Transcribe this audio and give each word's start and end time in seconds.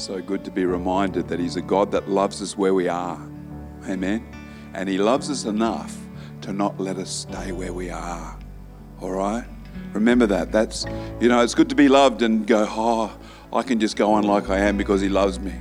So 0.00 0.18
good 0.22 0.46
to 0.46 0.50
be 0.50 0.64
reminded 0.64 1.28
that 1.28 1.38
He's 1.38 1.56
a 1.56 1.60
God 1.60 1.90
that 1.90 2.08
loves 2.08 2.40
us 2.40 2.56
where 2.56 2.72
we 2.72 2.88
are. 2.88 3.20
Amen. 3.86 4.26
And 4.72 4.88
He 4.88 4.96
loves 4.96 5.28
us 5.28 5.44
enough 5.44 5.94
to 6.40 6.54
not 6.54 6.80
let 6.80 6.96
us 6.96 7.10
stay 7.10 7.52
where 7.52 7.74
we 7.74 7.90
are. 7.90 8.38
All 9.02 9.10
right? 9.10 9.44
Remember 9.92 10.24
that. 10.24 10.52
That's, 10.52 10.86
you 11.20 11.28
know, 11.28 11.42
it's 11.42 11.54
good 11.54 11.68
to 11.68 11.74
be 11.74 11.86
loved 11.86 12.22
and 12.22 12.46
go, 12.46 12.66
oh, 12.66 13.14
I 13.52 13.62
can 13.62 13.78
just 13.78 13.94
go 13.94 14.14
on 14.14 14.24
like 14.24 14.48
I 14.48 14.60
am 14.60 14.78
because 14.78 15.02
He 15.02 15.10
loves 15.10 15.38
me. 15.38 15.52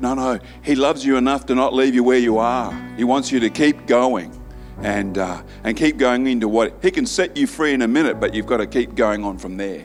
No, 0.00 0.12
no. 0.12 0.38
He 0.62 0.74
loves 0.74 1.02
you 1.02 1.16
enough 1.16 1.46
to 1.46 1.54
not 1.54 1.72
leave 1.72 1.94
you 1.94 2.04
where 2.04 2.18
you 2.18 2.36
are. 2.36 2.70
He 2.98 3.04
wants 3.04 3.32
you 3.32 3.40
to 3.40 3.48
keep 3.48 3.86
going 3.86 4.38
and, 4.82 5.16
uh, 5.16 5.42
and 5.64 5.78
keep 5.78 5.96
going 5.96 6.26
into 6.26 6.46
what 6.46 6.74
He 6.82 6.90
can 6.90 7.06
set 7.06 7.38
you 7.38 7.46
free 7.46 7.72
in 7.72 7.80
a 7.80 7.88
minute, 7.88 8.20
but 8.20 8.34
you've 8.34 8.44
got 8.44 8.58
to 8.58 8.66
keep 8.66 8.96
going 8.96 9.24
on 9.24 9.38
from 9.38 9.56
there. 9.56 9.84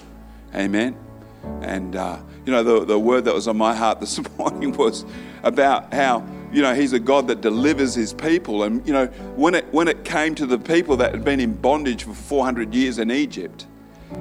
Amen. 0.53 0.97
And, 1.61 1.95
uh, 1.95 2.19
you 2.45 2.51
know, 2.51 2.63
the, 2.63 2.85
the 2.85 2.99
word 2.99 3.25
that 3.25 3.33
was 3.33 3.47
on 3.47 3.57
my 3.57 3.73
heart 3.73 3.99
this 3.99 4.19
morning 4.37 4.73
was 4.73 5.05
about 5.43 5.93
how, 5.93 6.25
you 6.51 6.61
know, 6.61 6.73
He's 6.73 6.93
a 6.93 6.99
God 6.99 7.27
that 7.27 7.41
delivers 7.41 7.95
His 7.95 8.13
people. 8.13 8.63
And, 8.63 8.85
you 8.87 8.93
know, 8.93 9.07
when 9.35 9.55
it, 9.55 9.71
when 9.73 9.87
it 9.87 10.03
came 10.03 10.35
to 10.35 10.45
the 10.45 10.59
people 10.59 10.97
that 10.97 11.13
had 11.13 11.23
been 11.23 11.39
in 11.39 11.53
bondage 11.53 12.03
for 12.03 12.13
400 12.13 12.73
years 12.73 12.99
in 12.99 13.11
Egypt, 13.11 13.67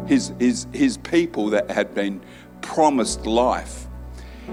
his, 0.07 0.33
his, 0.39 0.67
his 0.73 0.97
people 0.99 1.51
that 1.51 1.71
had 1.71 1.95
been 1.95 2.23
promised 2.61 3.27
life, 3.27 3.87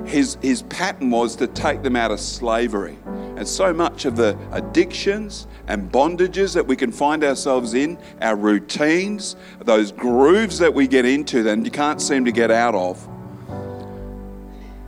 his, 0.05 0.37
his 0.41 0.63
pattern 0.63 1.09
was 1.09 1.35
to 1.37 1.47
take 1.47 1.81
them 1.81 1.95
out 1.95 2.11
of 2.11 2.19
slavery. 2.19 2.97
And 3.05 3.47
so 3.47 3.73
much 3.73 4.05
of 4.05 4.15
the 4.15 4.37
addictions 4.51 5.47
and 5.67 5.89
bondages 5.91 6.53
that 6.55 6.65
we 6.65 6.75
can 6.75 6.91
find 6.91 7.23
ourselves 7.23 7.73
in, 7.73 7.97
our 8.21 8.35
routines, 8.35 9.35
those 9.59 9.91
grooves 9.91 10.59
that 10.59 10.73
we 10.73 10.87
get 10.87 11.05
into 11.05 11.47
and 11.49 11.65
you 11.65 11.71
can't 11.71 12.01
seem 12.01 12.25
to 12.25 12.31
get 12.31 12.51
out 12.51 12.75
of, 12.75 13.07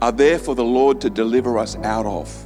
are 0.02 0.10
there 0.10 0.36
for 0.36 0.56
the 0.56 0.64
Lord 0.64 1.00
to 1.02 1.08
deliver 1.08 1.56
us 1.56 1.76
out 1.76 2.06
of. 2.06 2.44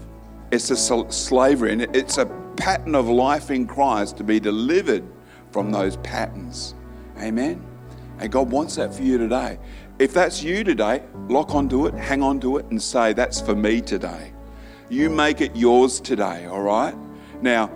It's 0.51 0.71
a 0.71 0.77
slavery 0.77 1.73
and 1.73 1.97
it's 1.97 2.19
a 2.19 2.27
pattern 2.59 2.95
of 2.95 3.09
life 3.09 3.51
in 3.51 3.67
Christ 3.67 4.19
to 4.19 4.25
be 4.25 4.39
delivered 4.39 5.03
from 5.53 5.71
those 5.71 5.97
patterns. 5.97 6.75
Amen. 7.19 7.67
And 8.19 8.31
God 8.31 8.51
wants 8.51 8.77
that 8.77 8.95
for 8.95 9.03
you 9.03 9.17
today. 9.17 9.59
If 9.99 10.13
that's 10.13 10.43
you 10.43 10.65
today, 10.65 11.03
lock 11.31 11.55
onto 11.55 11.87
it, 11.87 11.95
hang 11.95 12.23
on 12.23 12.41
to 12.41 12.59
it, 12.59 12.67
and 12.67 12.81
say, 12.81 13.15
That's 13.15 13.41
for 13.41 13.55
me 13.55 13.81
today. 13.81 14.35
You 14.91 15.09
make 15.09 15.41
it 15.41 15.57
yours 15.57 15.99
today, 15.99 16.45
all 16.45 16.61
right? 16.61 16.95
Now, 17.41 17.71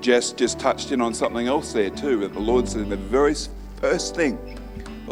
Jess 0.00 0.32
just 0.32 0.58
touched 0.58 0.90
in 0.90 1.00
on 1.00 1.14
something 1.14 1.46
else 1.46 1.72
there 1.72 1.90
too. 1.90 2.18
That 2.18 2.32
the 2.32 2.40
Lord 2.40 2.68
said, 2.68 2.90
the 2.90 2.96
very 2.96 3.36
first 3.76 4.16
thing 4.16 4.58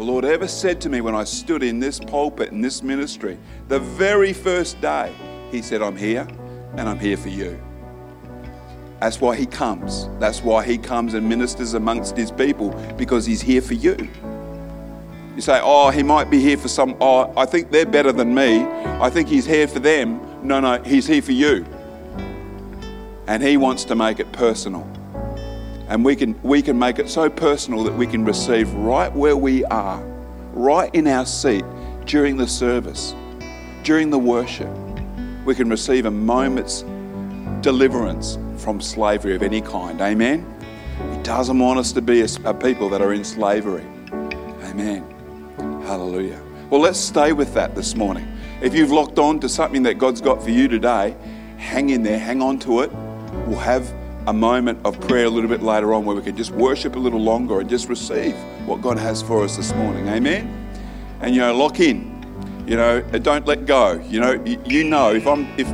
the 0.01 0.07
Lord 0.07 0.25
ever 0.25 0.49
said 0.49 0.81
to 0.81 0.89
me 0.89 1.03
when 1.03 1.15
I 1.15 1.25
stood 1.25 1.63
in 1.63 1.79
this 1.79 2.01
pulpit, 2.01 2.53
in 2.53 2.63
this 2.63 2.83
ministry, 2.83 3.37
the 3.69 3.79
very 3.79 4.33
first 4.33 4.81
day, 4.81 5.13
He 5.51 5.61
said, 5.61 5.83
I'm 5.83 5.95
here 5.95 6.27
and 6.79 6.89
I'm 6.89 6.99
here 6.99 7.19
for 7.19 7.29
you. 7.29 7.61
That's 8.99 9.21
why 9.21 9.37
He 9.37 9.45
comes. 9.45 10.09
That's 10.19 10.43
why 10.43 10.65
He 10.65 10.79
comes 10.79 11.13
and 11.13 11.29
ministers 11.29 11.75
amongst 11.75 12.17
His 12.17 12.33
people 12.33 12.71
because 12.97 13.27
He's 13.27 13.43
here 13.43 13.61
for 13.61 13.75
you. 13.75 14.09
You 15.37 15.43
say, 15.43 15.61
oh, 15.63 15.91
he 15.91 16.03
might 16.03 16.31
be 16.31 16.41
here 16.41 16.57
for 16.57 16.69
some, 16.69 16.97
oh, 17.03 17.31
I 17.37 17.45
think 17.45 17.71
they're 17.71 17.85
better 17.85 18.11
than 18.11 18.35
me. 18.35 18.63
I 18.63 19.11
think 19.11 19.29
he's 19.29 19.45
here 19.45 19.69
for 19.69 19.81
them. 19.81 20.19
No, 20.43 20.61
no, 20.61 20.83
he's 20.83 21.07
here 21.07 21.23
for 21.23 21.33
you. 21.33 21.67
And 23.27 23.43
he 23.43 23.59
wants 23.59 23.85
to 23.85 23.95
make 23.95 24.19
it 24.19 24.33
personal. 24.33 24.90
And 25.91 26.05
we 26.05 26.15
can, 26.15 26.41
we 26.45 26.63
can 26.63 26.79
make 26.79 27.01
it 27.01 27.11
so 27.11 27.29
personal 27.29 27.83
that 27.83 27.93
we 27.93 28.07
can 28.07 28.25
receive 28.25 28.73
right 28.75 29.13
where 29.13 29.37
we 29.37 29.65
are, 29.67 30.01
right 30.53 30.95
in 30.95 31.09
our 31.09 31.27
seat 31.27 31.65
during 32.05 32.37
the 32.37 32.47
service, 32.47 33.13
during 33.83 34.09
the 34.09 34.19
worship. 34.19 34.71
We 35.45 35.57
can 35.57 35.69
receive 35.69 36.07
a 36.07 36.11
moment's 36.11 36.83
deliverance 37.61 38.39
from 38.57 38.81
slavery 38.81 39.35
of 39.35 39.43
any 39.43 39.61
kind. 39.61 40.01
Amen? 40.01 40.47
He 41.13 41.23
doesn't 41.25 41.59
want 41.59 41.81
us 41.81 41.91
to 41.93 42.01
be 42.01 42.21
a, 42.21 42.29
a 42.45 42.55
people 42.55 42.89
that 42.91 43.03
are 43.03 43.13
in 43.13 43.25
slavery. 43.25 43.85
Amen. 44.63 45.05
Hallelujah. 45.87 46.41
Well, 46.71 46.81
let's 46.81 47.01
stay 47.01 47.33
with 47.33 47.53
that 47.55 47.75
this 47.75 47.97
morning. 47.97 48.29
If 48.63 48.77
you've 48.77 48.93
locked 48.93 49.19
on 49.19 49.41
to 49.41 49.49
something 49.49 49.83
that 49.83 49.95
God's 49.99 50.21
got 50.21 50.41
for 50.41 50.51
you 50.51 50.69
today, 50.69 51.17
hang 51.57 51.91
in 51.91 52.05
there, 52.05 52.21
hang 52.21 52.43
on 52.43 52.61
to 52.61 52.83
it. 52.83 52.93
We'll 53.49 53.59
have 53.59 53.93
a 54.27 54.33
moment 54.33 54.79
of 54.85 55.01
prayer 55.01 55.27
a 55.27 55.31
little 55.31 55.49
bit 55.49 55.63
later 55.63 55.95
on 55.95 56.05
where 56.05 56.15
we 56.15 56.23
can 56.23 56.37
just 56.37 56.51
worship 56.51 56.97
a 56.97 56.99
little 56.99 57.21
longer 57.21 57.61
and 57.61 57.69
just 57.69 57.89
receive 57.89 58.35
what 58.67 58.83
God 58.83 58.99
has 58.99 59.23
for 59.23 59.43
us 59.43 59.57
this 59.57 59.73
morning. 59.75 60.09
Amen. 60.09 60.57
And 61.21 61.35
you 61.35 61.41
know, 61.41 61.55
lock 61.55 61.81
in. 61.81 62.09
You 62.67 62.77
know, 62.77 63.01
don't 63.03 63.47
let 63.47 63.67
go. 63.67 63.95
You 64.09 64.21
know, 64.21 64.33
you 64.65 64.85
know 64.85 65.13
if 65.13 65.27
I'm 65.27 65.47
if 65.59 65.67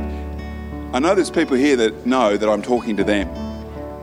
I 0.95 0.99
know 0.99 1.13
there's 1.13 1.29
people 1.29 1.57
here 1.57 1.75
that 1.75 2.05
know 2.05 2.37
that 2.37 2.49
I'm 2.49 2.61
talking 2.61 2.95
to 2.97 3.03
them. 3.03 3.29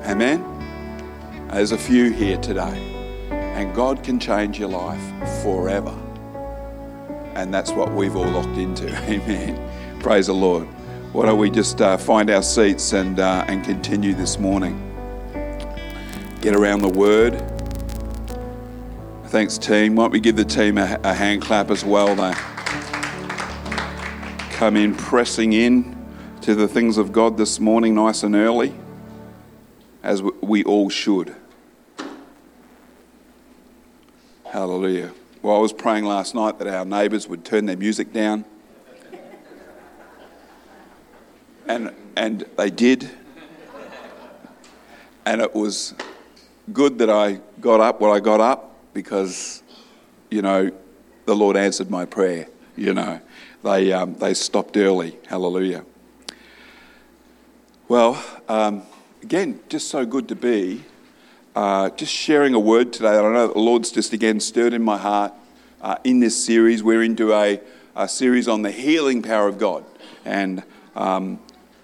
Amen. 0.05 1.49
There's 1.51 1.73
a 1.73 1.79
few 1.79 2.11
here 2.11 2.37
today. 2.37 2.91
And 3.31 3.75
God 3.75 4.05
can 4.05 4.21
change 4.21 4.59
your 4.59 4.69
life 4.69 5.03
forever. 5.43 5.95
And 7.35 7.53
that's 7.53 7.71
what 7.71 7.93
we've 7.93 8.15
all 8.15 8.29
locked 8.29 8.59
into. 8.59 8.89
Amen. 9.09 10.01
Praise 10.01 10.27
the 10.27 10.35
Lord. 10.35 10.69
Why 11.15 11.27
don't 11.27 11.39
we 11.39 11.49
just 11.49 11.81
uh, 11.81 11.97
find 11.97 12.29
our 12.29 12.43
seats 12.43 12.93
and, 12.93 13.21
uh, 13.21 13.45
and 13.47 13.65
continue 13.65 14.15
this 14.15 14.41
morning? 14.41 14.75
Get 16.41 16.57
around 16.57 16.81
the 16.81 16.89
Word. 16.89 17.41
Thanks, 19.27 19.57
team. 19.57 19.95
Why 19.95 20.03
don't 20.03 20.11
we 20.11 20.19
give 20.19 20.35
the 20.35 20.45
team 20.45 20.77
a, 20.77 20.99
a 21.05 21.15
hand 21.15 21.41
clap 21.43 21.71
as 21.71 21.85
well? 21.85 22.17
They 22.17 22.33
come 24.57 24.77
in 24.77 24.93
pressing 24.97 25.53
in 25.53 25.97
to 26.41 26.57
the 26.57 26.67
things 26.67 26.99
of 26.99 27.13
God 27.13 27.37
this 27.37 27.61
morning, 27.61 27.95
nice 27.95 28.25
and 28.25 28.35
early, 28.35 28.75
as 30.03 30.21
we 30.21 30.65
all 30.65 30.91
should. 30.91 31.37
Hallelujah. 34.47 35.13
Well, 35.43 35.55
I 35.55 35.61
was 35.61 35.73
praying 35.73 36.07
last 36.07 36.35
night 36.35 36.59
that 36.59 36.67
our 36.67 36.85
neighbours 36.85 37.29
would 37.29 37.45
turn 37.45 37.67
their 37.67 37.77
music 37.77 38.13
down. 38.13 38.47
And, 41.67 41.95
and 42.17 42.45
they 42.57 42.71
did. 42.71 43.11
And 45.27 45.41
it 45.41 45.55
was 45.55 45.95
good 46.73 46.99
that 46.99 47.11
I 47.11 47.41
got 47.61 47.81
up 47.81 48.01
when 48.01 48.11
I 48.11 48.21
got 48.21 48.41
up 48.41 48.75
because, 48.93 49.63
you 50.31 50.43
know, 50.43 50.71
the 51.25 51.35
Lord 51.35 51.57
answered 51.57 51.91
my 51.91 52.05
prayer. 52.05 52.49
You 52.77 52.93
know, 52.93 53.21
they, 53.63 53.93
um, 53.93 54.15
they 54.15 54.35
stopped 54.35 54.77
early. 54.77 55.17
Hallelujah. 55.27 55.85
Well, 57.89 58.23
um, 58.49 58.83
again, 59.23 59.61
just 59.69 59.89
so 59.89 60.05
good 60.05 60.29
to 60.29 60.35
be 60.35 60.85
uh, 61.55 61.89
just 61.91 62.13
sharing 62.13 62.53
a 62.55 62.59
word 62.59 62.93
today 62.93 63.17
I 63.17 63.23
know 63.33 63.47
the 63.47 63.59
Lord's 63.59 63.93
just 63.93 64.13
again 64.13 64.41
stirred 64.41 64.73
in 64.73 64.83
my 64.83 64.99
heart 64.99 65.33
uh, 65.81 65.97
in 66.03 66.19
this 66.19 66.45
series. 66.45 66.83
We're 66.83 67.03
into 67.03 67.33
a, 67.33 67.61
a, 67.95 68.09
series 68.09 68.49
on 68.49 68.63
the 68.63 68.73
healing 68.73 69.23
power 69.23 69.47
of 69.47 69.59
God. 69.59 69.85
And 70.25 70.65
um, 70.97 71.39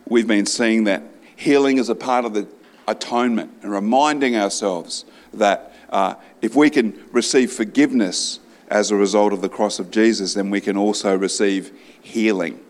we've 0.08 0.26
been 0.26 0.46
seeing 0.46 0.84
that 0.84 1.02
healing 1.36 1.78
is 1.78 1.88
a 1.88 1.94
part 1.94 2.24
of 2.24 2.34
the 2.34 2.46
atonement 2.86 3.52
and 3.62 3.72
reminding 3.72 4.36
ourselves 4.36 5.04
that 5.32 5.72
uh, 5.90 6.14
if 6.42 6.54
we 6.54 6.70
can 6.70 6.98
receive 7.12 7.52
forgiveness 7.52 8.40
as 8.68 8.90
a 8.90 8.96
result 8.96 9.32
of 9.32 9.40
the 9.40 9.48
cross 9.48 9.78
of 9.78 9.90
Jesus, 9.90 10.34
then 10.34 10.50
we 10.50 10.60
can 10.60 10.76
also 10.76 11.16
receive 11.16 11.72
healing. 12.00 12.60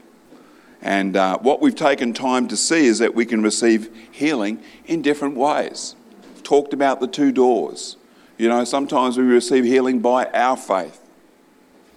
And 0.82 1.16
uh, 1.16 1.38
what 1.38 1.60
we've 1.60 1.74
taken 1.74 2.14
time 2.14 2.48
to 2.48 2.56
see 2.56 2.86
is 2.86 2.98
that 3.00 3.14
we 3.14 3.26
can 3.26 3.42
receive 3.42 3.94
healing 4.10 4.62
in 4.86 5.02
different 5.02 5.36
ways 5.36 5.94
talked 6.50 6.72
about 6.72 6.98
the 6.98 7.06
two 7.06 7.30
doors. 7.30 7.96
You 8.36 8.48
know, 8.48 8.64
sometimes 8.64 9.16
we 9.16 9.22
receive 9.22 9.64
healing 9.64 10.00
by 10.00 10.24
our 10.26 10.56
faith. 10.56 11.00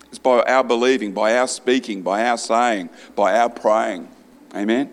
It's 0.09 0.19
by 0.19 0.43
our 0.43 0.63
believing, 0.63 1.11
by 1.11 1.35
our 1.37 1.47
speaking, 1.47 2.03
by 2.03 2.23
our 2.27 2.37
saying, 2.37 2.91
by 3.15 3.35
our 3.39 3.49
praying. 3.49 4.09
Amen? 4.53 4.91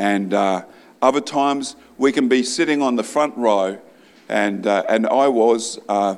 And 0.00 0.32
uh, 0.32 0.64
other 1.02 1.20
times 1.20 1.76
we 1.98 2.10
can 2.10 2.26
be 2.26 2.42
sitting 2.42 2.80
on 2.80 2.96
the 2.96 3.02
front 3.04 3.36
row, 3.36 3.78
and, 4.30 4.66
uh, 4.66 4.82
and 4.88 5.06
I 5.06 5.28
was, 5.28 5.78
uh, 5.90 6.16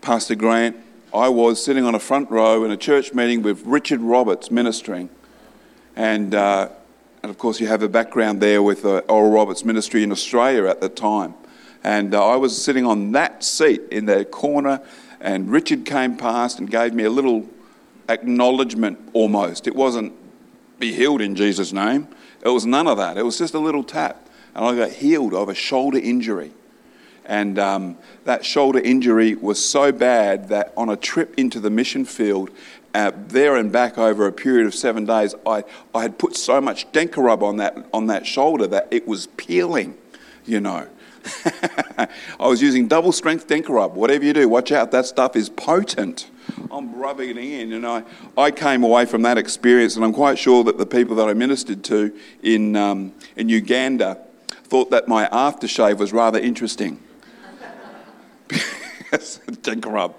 Pastor 0.00 0.34
Grant, 0.34 0.76
I 1.14 1.28
was 1.28 1.64
sitting 1.64 1.84
on 1.84 1.94
a 1.94 2.00
front 2.00 2.32
row 2.32 2.64
in 2.64 2.72
a 2.72 2.76
church 2.76 3.14
meeting 3.14 3.42
with 3.42 3.64
Richard 3.64 4.00
Roberts 4.00 4.50
ministering. 4.50 5.08
And, 5.94 6.34
uh, 6.34 6.70
and 7.22 7.30
of 7.30 7.38
course, 7.38 7.60
you 7.60 7.68
have 7.68 7.84
a 7.84 7.88
background 7.88 8.40
there 8.40 8.60
with 8.60 8.84
uh, 8.84 9.02
Oral 9.08 9.30
Roberts 9.30 9.64
ministry 9.64 10.02
in 10.02 10.10
Australia 10.10 10.64
at 10.64 10.80
the 10.80 10.88
time. 10.88 11.34
And 11.84 12.12
uh, 12.12 12.26
I 12.26 12.34
was 12.34 12.60
sitting 12.60 12.84
on 12.84 13.12
that 13.12 13.44
seat 13.44 13.82
in 13.92 14.06
the 14.06 14.24
corner, 14.24 14.80
and 15.20 15.48
Richard 15.48 15.86
came 15.86 16.16
past 16.16 16.58
and 16.58 16.68
gave 16.68 16.92
me 16.92 17.04
a 17.04 17.10
little 17.10 17.48
acknowledgement 18.08 18.98
almost. 19.12 19.68
It 19.68 19.76
wasn't 19.76 20.12
be 20.80 20.92
healed 20.92 21.20
in 21.20 21.36
Jesus' 21.36 21.72
name, 21.72 22.08
it 22.44 22.48
was 22.48 22.66
none 22.66 22.86
of 22.86 22.98
that. 22.98 23.16
It 23.16 23.24
was 23.24 23.38
just 23.38 23.54
a 23.54 23.58
little 23.58 23.82
tap. 23.82 24.28
And 24.54 24.64
I 24.64 24.76
got 24.76 24.90
healed 24.90 25.34
of 25.34 25.48
a 25.48 25.54
shoulder 25.54 25.98
injury. 25.98 26.52
And 27.24 27.58
um, 27.58 27.96
that 28.24 28.44
shoulder 28.44 28.78
injury 28.78 29.34
was 29.34 29.64
so 29.64 29.90
bad 29.90 30.48
that 30.50 30.72
on 30.76 30.90
a 30.90 30.96
trip 30.96 31.34
into 31.38 31.58
the 31.58 31.70
mission 31.70 32.04
field, 32.04 32.50
uh, 32.92 33.12
there 33.16 33.56
and 33.56 33.72
back 33.72 33.98
over 33.98 34.26
a 34.26 34.32
period 34.32 34.66
of 34.66 34.74
seven 34.74 35.04
days, 35.06 35.34
I, 35.46 35.64
I 35.94 36.02
had 36.02 36.18
put 36.18 36.36
so 36.36 36.60
much 36.60 36.90
Dencorub 36.92 37.42
on 37.42 37.56
that, 37.56 37.86
on 37.92 38.06
that 38.06 38.26
shoulder 38.26 38.66
that 38.68 38.88
it 38.90 39.08
was 39.08 39.26
peeling, 39.38 39.96
you 40.44 40.60
know. 40.60 40.86
I 42.38 42.46
was 42.46 42.60
using 42.60 42.86
double 42.86 43.10
strength 43.10 43.48
Dencorub. 43.48 43.92
Whatever 43.92 44.24
you 44.24 44.34
do, 44.34 44.48
watch 44.48 44.70
out, 44.70 44.90
that 44.92 45.06
stuff 45.06 45.34
is 45.34 45.48
potent. 45.48 46.30
I'm 46.70 46.94
rubbing 46.94 47.30
it 47.30 47.38
in. 47.38 47.72
And 47.72 47.86
I, 47.86 48.02
I 48.36 48.50
came 48.50 48.82
away 48.82 49.06
from 49.06 49.22
that 49.22 49.38
experience, 49.38 49.96
and 49.96 50.04
I'm 50.04 50.12
quite 50.12 50.38
sure 50.38 50.64
that 50.64 50.78
the 50.78 50.86
people 50.86 51.16
that 51.16 51.28
I 51.28 51.34
ministered 51.34 51.84
to 51.84 52.12
in, 52.42 52.76
um, 52.76 53.12
in 53.36 53.48
Uganda 53.48 54.18
thought 54.48 54.90
that 54.90 55.08
my 55.08 55.26
aftershave 55.28 55.98
was 55.98 56.12
rather 56.12 56.38
interesting. 56.38 57.00
Dencorub, 59.14 60.14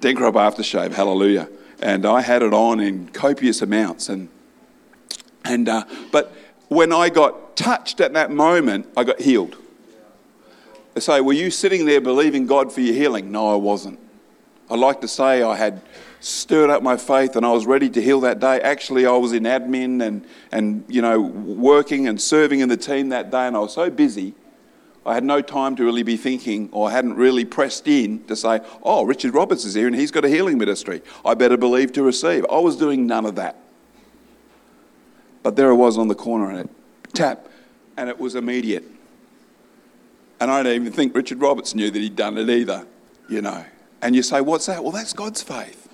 Dencorub 0.00 0.34
aftershave, 0.34 0.92
hallelujah. 0.92 1.48
And 1.80 2.04
I 2.04 2.20
had 2.20 2.42
it 2.42 2.52
on 2.52 2.80
in 2.80 3.08
copious 3.08 3.62
amounts. 3.62 4.08
And, 4.08 4.28
and, 5.44 5.68
uh, 5.68 5.84
but 6.12 6.32
when 6.68 6.92
I 6.92 7.08
got 7.08 7.56
touched 7.56 8.00
at 8.00 8.12
that 8.12 8.30
moment, 8.30 8.86
I 8.96 9.04
got 9.04 9.20
healed. 9.20 9.56
They 10.94 11.00
say, 11.00 11.20
Were 11.20 11.32
you 11.32 11.50
sitting 11.50 11.86
there 11.86 12.00
believing 12.00 12.46
God 12.46 12.72
for 12.72 12.80
your 12.80 12.94
healing? 12.94 13.32
No, 13.32 13.52
I 13.52 13.56
wasn't. 13.56 13.98
I 14.70 14.76
like 14.76 15.00
to 15.02 15.08
say 15.08 15.42
I 15.42 15.56
had 15.56 15.82
stirred 16.20 16.70
up 16.70 16.82
my 16.82 16.96
faith 16.96 17.36
and 17.36 17.44
I 17.44 17.52
was 17.52 17.66
ready 17.66 17.90
to 17.90 18.00
heal 18.00 18.20
that 18.20 18.40
day. 18.40 18.60
Actually, 18.60 19.06
I 19.06 19.12
was 19.12 19.32
in 19.32 19.42
admin 19.44 20.02
and, 20.02 20.26
and 20.52 20.84
you 20.88 21.02
know, 21.02 21.20
working 21.20 22.08
and 22.08 22.20
serving 22.20 22.60
in 22.60 22.68
the 22.68 22.76
team 22.76 23.10
that 23.10 23.30
day, 23.30 23.46
and 23.46 23.56
I 23.56 23.60
was 23.60 23.74
so 23.74 23.90
busy 23.90 24.34
I 25.06 25.14
had 25.14 25.24
no 25.24 25.42
time 25.42 25.76
to 25.76 25.84
really 25.84 26.02
be 26.02 26.16
thinking 26.16 26.70
or 26.72 26.90
hadn't 26.90 27.16
really 27.16 27.44
pressed 27.44 27.86
in 27.86 28.24
to 28.24 28.34
say, 28.34 28.60
oh, 28.82 29.04
Richard 29.04 29.34
Roberts 29.34 29.64
is 29.64 29.74
here 29.74 29.86
and 29.86 29.94
he's 29.94 30.10
got 30.10 30.24
a 30.24 30.28
healing 30.28 30.56
ministry. 30.56 31.02
I 31.24 31.34
better 31.34 31.56
believe 31.56 31.92
to 31.92 32.02
receive. 32.02 32.46
I 32.50 32.58
was 32.58 32.76
doing 32.76 33.06
none 33.06 33.26
of 33.26 33.34
that. 33.34 33.56
But 35.42 35.56
there 35.56 35.70
I 35.70 35.74
was 35.74 35.98
on 35.98 36.08
the 36.08 36.14
corner 36.14 36.48
and 36.50 36.60
it 36.60 36.70
tap, 37.12 37.48
and 37.98 38.08
it 38.08 38.18
was 38.18 38.34
immediate. 38.34 38.84
And 40.40 40.50
I 40.50 40.62
don't 40.62 40.72
even 40.72 40.92
think 40.92 41.14
Richard 41.14 41.40
Roberts 41.40 41.74
knew 41.74 41.90
that 41.90 41.98
he'd 41.98 42.16
done 42.16 42.38
it 42.38 42.48
either, 42.48 42.86
you 43.28 43.42
know. 43.42 43.64
And 44.04 44.14
you 44.14 44.22
say, 44.22 44.42
what's 44.42 44.66
that? 44.66 44.82
Well, 44.82 44.92
that's 44.92 45.14
God's 45.14 45.42
faith. 45.42 45.88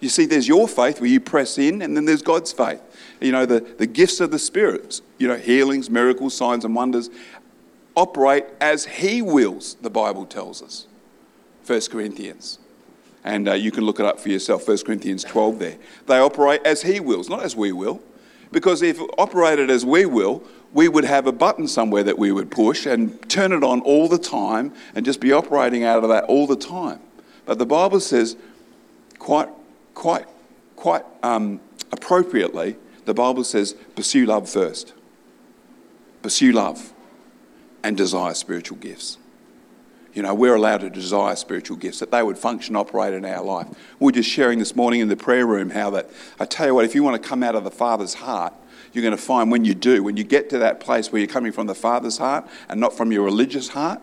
You 0.00 0.10
see, 0.10 0.26
there's 0.26 0.46
your 0.46 0.68
faith 0.68 1.00
where 1.00 1.08
you 1.08 1.18
press 1.18 1.56
in, 1.56 1.80
and 1.80 1.96
then 1.96 2.04
there's 2.04 2.20
God's 2.20 2.52
faith. 2.52 2.82
You 3.22 3.32
know, 3.32 3.46
the, 3.46 3.60
the 3.60 3.86
gifts 3.86 4.20
of 4.20 4.30
the 4.30 4.38
Spirit, 4.38 5.00
you 5.16 5.26
know, 5.26 5.36
healings, 5.36 5.88
miracles, 5.88 6.34
signs, 6.34 6.66
and 6.66 6.74
wonders 6.74 7.08
operate 7.96 8.44
as 8.60 8.84
He 8.84 9.22
wills, 9.22 9.76
the 9.80 9.88
Bible 9.88 10.26
tells 10.26 10.62
us. 10.62 10.86
1 11.66 11.80
Corinthians. 11.90 12.58
And 13.24 13.48
uh, 13.48 13.54
you 13.54 13.70
can 13.70 13.84
look 13.84 13.98
it 13.98 14.04
up 14.04 14.20
for 14.20 14.28
yourself, 14.28 14.68
1 14.68 14.78
Corinthians 14.84 15.24
12 15.24 15.58
there. 15.58 15.78
They 16.06 16.18
operate 16.18 16.60
as 16.66 16.82
He 16.82 17.00
wills, 17.00 17.30
not 17.30 17.42
as 17.42 17.56
we 17.56 17.72
will. 17.72 18.02
Because 18.52 18.82
if 18.82 19.00
operated 19.16 19.70
as 19.70 19.86
we 19.86 20.04
will, 20.04 20.42
we 20.74 20.86
would 20.88 21.04
have 21.04 21.26
a 21.26 21.32
button 21.32 21.66
somewhere 21.66 22.02
that 22.02 22.18
we 22.18 22.30
would 22.30 22.50
push 22.50 22.84
and 22.84 23.26
turn 23.30 23.52
it 23.52 23.64
on 23.64 23.80
all 23.80 24.06
the 24.06 24.18
time 24.18 24.74
and 24.94 25.06
just 25.06 25.18
be 25.18 25.32
operating 25.32 25.82
out 25.84 26.02
of 26.02 26.10
that 26.10 26.24
all 26.24 26.46
the 26.46 26.56
time. 26.56 27.00
But 27.48 27.58
the 27.58 27.64
Bible 27.64 27.98
says, 27.98 28.36
quite, 29.18 29.48
quite, 29.94 30.26
quite 30.76 31.06
um, 31.22 31.60
appropriately, 31.90 32.76
the 33.06 33.14
Bible 33.14 33.42
says, 33.42 33.74
pursue 33.96 34.26
love 34.26 34.50
first. 34.50 34.92
Pursue 36.20 36.52
love 36.52 36.92
and 37.82 37.96
desire 37.96 38.34
spiritual 38.34 38.76
gifts. 38.76 39.16
You 40.12 40.20
know, 40.20 40.34
we're 40.34 40.56
allowed 40.56 40.82
to 40.82 40.90
desire 40.90 41.34
spiritual 41.36 41.78
gifts, 41.78 42.00
that 42.00 42.10
they 42.10 42.22
would 42.22 42.36
function, 42.36 42.76
operate 42.76 43.14
in 43.14 43.24
our 43.24 43.42
life. 43.42 43.68
We're 43.98 44.10
just 44.10 44.28
sharing 44.28 44.58
this 44.58 44.76
morning 44.76 45.00
in 45.00 45.08
the 45.08 45.16
prayer 45.16 45.46
room 45.46 45.70
how 45.70 45.88
that, 45.88 46.10
I 46.38 46.44
tell 46.44 46.66
you 46.66 46.74
what, 46.74 46.84
if 46.84 46.94
you 46.94 47.02
want 47.02 47.22
to 47.22 47.26
come 47.26 47.42
out 47.42 47.54
of 47.54 47.64
the 47.64 47.70
Father's 47.70 48.12
heart, 48.12 48.52
you're 48.92 49.00
going 49.00 49.16
to 49.16 49.22
find 49.22 49.50
when 49.50 49.64
you 49.64 49.72
do, 49.72 50.02
when 50.02 50.18
you 50.18 50.24
get 50.24 50.50
to 50.50 50.58
that 50.58 50.80
place 50.80 51.10
where 51.10 51.20
you're 51.20 51.28
coming 51.28 51.52
from 51.52 51.66
the 51.66 51.74
Father's 51.74 52.18
heart 52.18 52.46
and 52.68 52.78
not 52.78 52.94
from 52.94 53.10
your 53.10 53.24
religious 53.24 53.68
heart, 53.68 54.02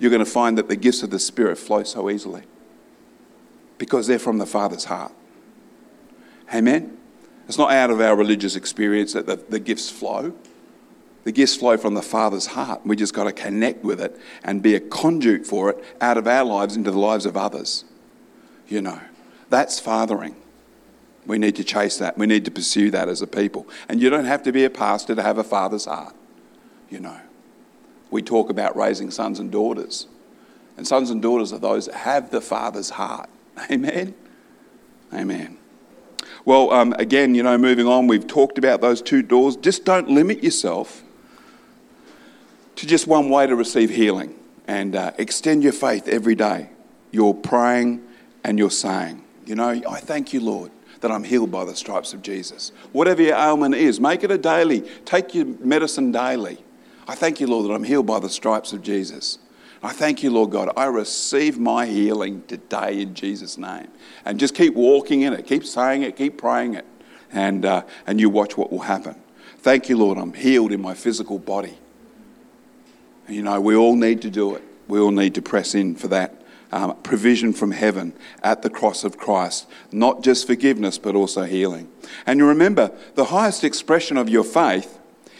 you're 0.00 0.10
going 0.10 0.24
to 0.24 0.28
find 0.28 0.58
that 0.58 0.66
the 0.66 0.74
gifts 0.74 1.04
of 1.04 1.10
the 1.10 1.20
Spirit 1.20 1.56
flow 1.56 1.84
so 1.84 2.10
easily 2.10 2.42
because 3.80 4.06
they're 4.06 4.18
from 4.18 4.36
the 4.36 4.46
Father's 4.46 4.84
heart. 4.84 5.10
Amen? 6.54 6.98
It's 7.48 7.56
not 7.56 7.72
out 7.72 7.90
of 7.90 7.98
our 7.98 8.14
religious 8.14 8.54
experience 8.54 9.14
that 9.14 9.26
the, 9.26 9.36
the 9.36 9.58
gifts 9.58 9.88
flow. 9.88 10.34
The 11.24 11.32
gifts 11.32 11.56
flow 11.56 11.78
from 11.78 11.94
the 11.94 12.02
Father's 12.02 12.48
heart. 12.48 12.82
We 12.84 12.94
just 12.94 13.14
got 13.14 13.24
to 13.24 13.32
connect 13.32 13.82
with 13.82 13.98
it 13.98 14.20
and 14.44 14.62
be 14.62 14.74
a 14.74 14.80
conduit 14.80 15.46
for 15.46 15.70
it 15.70 15.82
out 15.98 16.18
of 16.18 16.26
our 16.26 16.44
lives 16.44 16.76
into 16.76 16.90
the 16.90 16.98
lives 16.98 17.24
of 17.24 17.38
others. 17.38 17.86
You 18.68 18.82
know, 18.82 19.00
that's 19.48 19.80
fathering. 19.80 20.36
We 21.24 21.38
need 21.38 21.56
to 21.56 21.64
chase 21.64 21.96
that. 21.98 22.18
We 22.18 22.26
need 22.26 22.44
to 22.44 22.50
pursue 22.50 22.90
that 22.90 23.08
as 23.08 23.22
a 23.22 23.26
people. 23.26 23.66
And 23.88 24.02
you 24.02 24.10
don't 24.10 24.26
have 24.26 24.42
to 24.42 24.52
be 24.52 24.64
a 24.64 24.70
pastor 24.70 25.14
to 25.14 25.22
have 25.22 25.38
a 25.38 25.44
father's 25.44 25.86
heart. 25.86 26.14
You 26.90 27.00
know, 27.00 27.18
we 28.10 28.20
talk 28.20 28.50
about 28.50 28.76
raising 28.76 29.10
sons 29.10 29.38
and 29.38 29.50
daughters. 29.50 30.06
And 30.76 30.86
sons 30.86 31.08
and 31.08 31.22
daughters 31.22 31.50
are 31.54 31.58
those 31.58 31.86
that 31.86 31.94
have 31.94 32.30
the 32.30 32.42
father's 32.42 32.90
heart. 32.90 33.30
Amen. 33.70 34.14
Amen. 35.12 35.58
Well, 36.44 36.72
um, 36.72 36.94
again, 36.94 37.34
you 37.34 37.42
know, 37.42 37.58
moving 37.58 37.86
on, 37.86 38.06
we've 38.06 38.26
talked 38.26 38.58
about 38.58 38.80
those 38.80 39.02
two 39.02 39.22
doors. 39.22 39.56
Just 39.56 39.84
don't 39.84 40.08
limit 40.08 40.42
yourself 40.42 41.02
to 42.76 42.86
just 42.86 43.06
one 43.06 43.28
way 43.28 43.46
to 43.46 43.54
receive 43.54 43.90
healing 43.90 44.38
and 44.66 44.96
uh, 44.96 45.12
extend 45.18 45.62
your 45.62 45.72
faith 45.72 46.08
every 46.08 46.34
day. 46.34 46.70
You're 47.10 47.34
praying 47.34 48.02
and 48.44 48.58
you're 48.58 48.70
saying, 48.70 49.22
you 49.44 49.54
know, 49.54 49.68
I 49.68 50.00
thank 50.00 50.32
you, 50.32 50.40
Lord, 50.40 50.70
that 51.00 51.10
I'm 51.10 51.24
healed 51.24 51.50
by 51.50 51.64
the 51.64 51.74
stripes 51.74 52.14
of 52.14 52.22
Jesus. 52.22 52.72
Whatever 52.92 53.22
your 53.22 53.36
ailment 53.36 53.74
is, 53.74 54.00
make 54.00 54.24
it 54.24 54.30
a 54.30 54.38
daily. 54.38 54.82
Take 55.04 55.34
your 55.34 55.46
medicine 55.46 56.12
daily. 56.12 56.58
I 57.06 57.14
thank 57.16 57.40
you, 57.40 57.48
Lord, 57.48 57.68
that 57.68 57.74
I'm 57.74 57.84
healed 57.84 58.06
by 58.06 58.20
the 58.20 58.28
stripes 58.28 58.72
of 58.72 58.82
Jesus. 58.82 59.38
I 59.82 59.92
thank 59.92 60.22
you, 60.22 60.30
Lord 60.30 60.50
God. 60.50 60.70
I 60.76 60.86
receive 60.86 61.58
my 61.58 61.86
healing 61.86 62.42
today 62.46 63.00
in 63.00 63.14
Jesus' 63.14 63.56
name. 63.56 63.88
And 64.24 64.38
just 64.38 64.54
keep 64.54 64.74
walking 64.74 65.22
in 65.22 65.32
it, 65.32 65.46
keep 65.46 65.64
saying 65.64 66.02
it, 66.02 66.16
keep 66.16 66.36
praying 66.36 66.74
it, 66.74 66.84
and, 67.32 67.64
uh, 67.64 67.82
and 68.06 68.20
you 68.20 68.28
watch 68.28 68.56
what 68.56 68.70
will 68.70 68.80
happen. 68.80 69.16
Thank 69.58 69.88
you, 69.88 69.96
Lord. 69.96 70.18
I'm 70.18 70.34
healed 70.34 70.72
in 70.72 70.82
my 70.82 70.94
physical 70.94 71.38
body. 71.38 71.78
And 73.26 73.36
You 73.36 73.42
know, 73.42 73.60
we 73.60 73.74
all 73.74 73.96
need 73.96 74.20
to 74.22 74.30
do 74.30 74.54
it. 74.54 74.62
We 74.86 74.98
all 74.98 75.12
need 75.12 75.34
to 75.36 75.42
press 75.42 75.74
in 75.74 75.94
for 75.94 76.08
that 76.08 76.42
um, 76.72 76.96
provision 77.02 77.52
from 77.52 77.70
heaven 77.70 78.12
at 78.42 78.62
the 78.62 78.70
cross 78.70 79.02
of 79.02 79.16
Christ, 79.16 79.66
not 79.92 80.22
just 80.22 80.46
forgiveness, 80.46 80.98
but 80.98 81.14
also 81.14 81.44
healing. 81.44 81.88
And 82.26 82.38
you 82.38 82.46
remember, 82.46 82.92
the 83.14 83.26
highest 83.26 83.64
expression 83.64 84.16
of 84.16 84.28
your 84.28 84.44
faith 84.44 84.98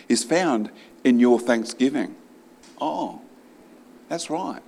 is 0.08 0.24
found 0.24 0.70
in 1.04 1.20
your 1.20 1.38
thanksgiving. 1.38 2.16
Oh, 2.80 3.19
that's 4.10 4.28
right. 4.28 4.60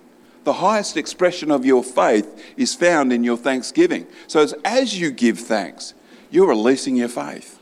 The 0.45 0.55
highest 0.55 0.97
expression 0.97 1.51
of 1.51 1.67
your 1.67 1.83
faith 1.83 2.55
is 2.57 2.75
found 2.77 3.13
in 3.13 3.25
your 3.25 3.37
thanksgiving. 3.37 4.07
So 4.29 4.41
as, 4.41 4.55
as 4.65 4.99
you 4.99 5.11
give 5.11 5.39
thanks, 5.39 5.95
you're 6.31 6.49
releasing 6.49 6.97
your 6.97 7.09
faith. 7.09 7.59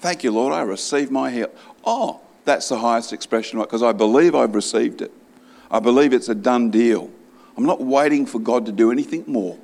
Thank 0.00 0.24
you, 0.24 0.30
Lord, 0.30 0.54
I 0.54 0.62
receive 0.62 1.10
my 1.10 1.30
heal. 1.30 1.50
Oh, 1.84 2.20
that's 2.46 2.70
the 2.70 2.78
highest 2.78 3.12
expression 3.12 3.60
because 3.60 3.82
I 3.82 3.92
believe 3.92 4.34
I've 4.34 4.54
received 4.54 5.02
it. 5.02 5.12
I 5.70 5.80
believe 5.80 6.14
it's 6.14 6.30
a 6.30 6.34
done 6.34 6.70
deal. 6.70 7.10
I'm 7.58 7.66
not 7.66 7.82
waiting 7.82 8.24
for 8.24 8.38
God 8.38 8.64
to 8.66 8.72
do 8.72 8.90
anything 8.90 9.24
more 9.26 9.58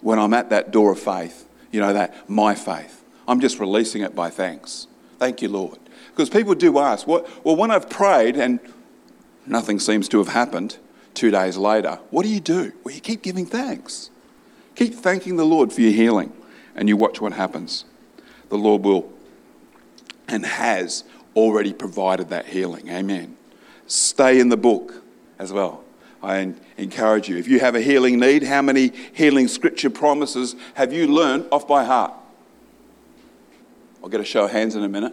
when 0.00 0.18
I'm 0.18 0.34
at 0.34 0.50
that 0.50 0.72
door 0.72 0.90
of 0.90 0.98
faith, 0.98 1.46
you 1.70 1.80
know, 1.80 1.92
that 1.92 2.28
my 2.28 2.56
faith. 2.56 3.04
I'm 3.28 3.40
just 3.40 3.60
releasing 3.60 4.02
it 4.02 4.16
by 4.16 4.28
thanks. 4.28 4.88
Thank 5.20 5.40
you, 5.40 5.48
Lord. 5.48 5.78
Because 6.10 6.28
people 6.30 6.56
do 6.56 6.78
ask, 6.80 7.06
well, 7.06 7.24
when 7.44 7.70
I've 7.70 7.88
prayed 7.88 8.36
and 8.36 8.58
nothing 9.46 9.78
seems 9.78 10.08
to 10.08 10.18
have 10.18 10.28
happened 10.28 10.78
two 11.14 11.30
days 11.30 11.56
later, 11.56 11.98
what 12.10 12.24
do 12.24 12.28
you 12.28 12.40
do? 12.40 12.72
Well, 12.82 12.94
you 12.94 13.00
keep 13.00 13.22
giving 13.22 13.46
thanks. 13.46 14.10
Keep 14.74 14.94
thanking 14.94 15.36
the 15.36 15.44
Lord 15.44 15.72
for 15.72 15.80
your 15.80 15.92
healing, 15.92 16.32
and 16.74 16.88
you 16.88 16.96
watch 16.96 17.20
what 17.20 17.32
happens. 17.32 17.84
The 18.48 18.58
Lord 18.58 18.82
will 18.82 19.12
and 20.28 20.44
has 20.44 21.04
already 21.36 21.72
provided 21.72 22.30
that 22.30 22.46
healing. 22.46 22.88
Amen. 22.88 23.36
Stay 23.86 24.40
in 24.40 24.48
the 24.48 24.56
book 24.56 25.02
as 25.38 25.52
well. 25.52 25.84
I 26.22 26.54
encourage 26.78 27.28
you. 27.28 27.36
If 27.36 27.46
you 27.46 27.60
have 27.60 27.74
a 27.74 27.80
healing 27.80 28.18
need, 28.18 28.44
how 28.44 28.62
many 28.62 28.92
healing 29.12 29.46
scripture 29.46 29.90
promises 29.90 30.56
have 30.74 30.92
you 30.92 31.06
learned 31.06 31.46
off 31.52 31.68
by 31.68 31.84
heart? 31.84 32.12
I'll 34.02 34.08
get 34.08 34.20
a 34.20 34.24
show 34.24 34.46
of 34.46 34.50
hands 34.50 34.74
in 34.74 34.82
a 34.82 34.88
minute. 34.88 35.12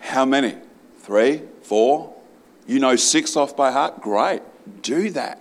How 0.00 0.24
many? 0.24 0.56
Three? 0.98 1.42
Four? 1.62 2.14
You 2.68 2.78
know 2.78 2.94
six 2.96 3.34
off 3.34 3.56
by 3.56 3.72
heart? 3.72 4.00
Great. 4.02 4.42
Do 4.82 5.10
that. 5.10 5.40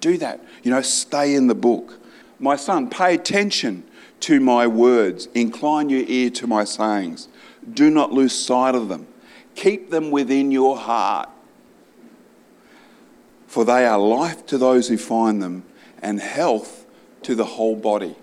Do 0.00 0.16
that. 0.18 0.40
You 0.62 0.70
know, 0.70 0.80
stay 0.80 1.34
in 1.34 1.48
the 1.48 1.54
book. 1.54 1.98
My 2.38 2.56
son, 2.56 2.88
pay 2.88 3.14
attention 3.14 3.82
to 4.20 4.38
my 4.40 4.68
words. 4.68 5.26
Incline 5.34 5.88
your 5.88 6.04
ear 6.06 6.30
to 6.30 6.46
my 6.46 6.64
sayings. 6.64 7.28
Do 7.70 7.90
not 7.90 8.12
lose 8.12 8.32
sight 8.32 8.76
of 8.76 8.88
them. 8.88 9.08
Keep 9.56 9.90
them 9.90 10.12
within 10.12 10.52
your 10.52 10.76
heart. 10.76 11.28
For 13.48 13.64
they 13.64 13.84
are 13.84 13.98
life 13.98 14.46
to 14.46 14.56
those 14.56 14.88
who 14.88 14.96
find 14.96 15.42
them 15.42 15.64
and 16.00 16.20
health 16.20 16.86
to 17.22 17.34
the 17.34 17.44
whole 17.44 17.76
body. 17.76 18.16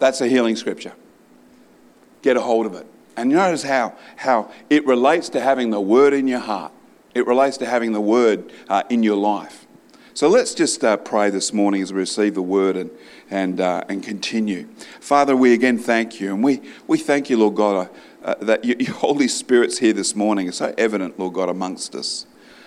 That's 0.00 0.20
a 0.20 0.26
healing 0.26 0.56
scripture. 0.56 0.92
Get 2.22 2.36
a 2.36 2.40
hold 2.40 2.66
of 2.66 2.74
it. 2.74 2.86
And 3.16 3.30
notice 3.30 3.62
how, 3.62 3.94
how 4.16 4.50
it 4.68 4.84
relates 4.84 5.28
to 5.30 5.40
having 5.40 5.70
the 5.70 5.80
word 5.80 6.12
in 6.12 6.26
your 6.28 6.40
heart. 6.40 6.72
It 7.16 7.26
relates 7.26 7.56
to 7.56 7.66
having 7.66 7.92
the 7.92 8.00
word 8.00 8.52
uh, 8.68 8.82
in 8.90 9.02
your 9.02 9.16
life. 9.16 9.66
So 10.12 10.28
let's 10.28 10.52
just 10.52 10.84
uh, 10.84 10.98
pray 10.98 11.30
this 11.30 11.50
morning 11.50 11.80
as 11.80 11.90
we 11.90 12.00
receive 12.00 12.34
the 12.34 12.42
word 12.42 12.76
and, 12.76 12.90
and, 13.30 13.58
uh, 13.58 13.84
and 13.88 14.02
continue. 14.02 14.68
Father, 15.00 15.34
we 15.34 15.54
again 15.54 15.78
thank 15.78 16.20
you. 16.20 16.34
And 16.34 16.44
we, 16.44 16.60
we 16.86 16.98
thank 16.98 17.30
you, 17.30 17.38
Lord 17.38 17.54
God, 17.54 17.88
uh, 18.22 18.34
that 18.42 18.66
your, 18.66 18.76
your 18.80 18.92
Holy 18.92 19.28
Spirit's 19.28 19.78
here 19.78 19.94
this 19.94 20.14
morning. 20.14 20.46
It's 20.46 20.58
so 20.58 20.74
evident, 20.76 21.18
Lord 21.18 21.32
God, 21.32 21.48
amongst 21.48 21.94
us. 21.94 22.26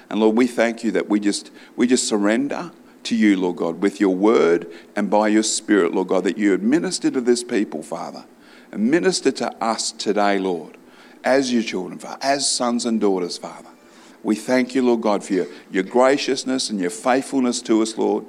And 0.09 0.19
Lord, 0.19 0.35
we 0.35 0.47
thank 0.47 0.83
you 0.83 0.89
that 0.93 1.07
we 1.07 1.19
just, 1.19 1.51
we 1.75 1.85
just 1.85 2.07
surrender 2.07 2.71
to 3.03 3.15
you, 3.15 3.39
Lord 3.39 3.57
God, 3.57 3.83
with 3.83 3.99
your 3.99 4.15
word 4.15 4.65
and 4.95 5.11
by 5.11 5.27
your 5.27 5.43
spirit, 5.43 5.93
Lord 5.93 6.07
God, 6.07 6.23
that 6.23 6.39
you 6.39 6.55
administer 6.55 7.11
to 7.11 7.21
this 7.21 7.43
people, 7.43 7.83
Father. 7.83 8.25
And 8.71 8.89
minister 8.89 9.29
to 9.29 9.63
us 9.63 9.91
today, 9.91 10.39
Lord, 10.39 10.75
as 11.23 11.53
your 11.53 11.61
children, 11.61 11.99
Father, 11.99 12.17
as 12.23 12.49
sons 12.49 12.87
and 12.87 12.99
daughters, 12.99 13.37
Father. 13.37 13.69
We 14.23 14.35
thank 14.35 14.75
you, 14.75 14.81
Lord 14.81 15.01
God, 15.01 15.23
for 15.23 15.33
your, 15.33 15.47
your 15.71 15.83
graciousness 15.83 16.69
and 16.69 16.79
your 16.79 16.89
faithfulness 16.89 17.61
to 17.63 17.81
us, 17.81 17.97
Lord. 17.97 18.25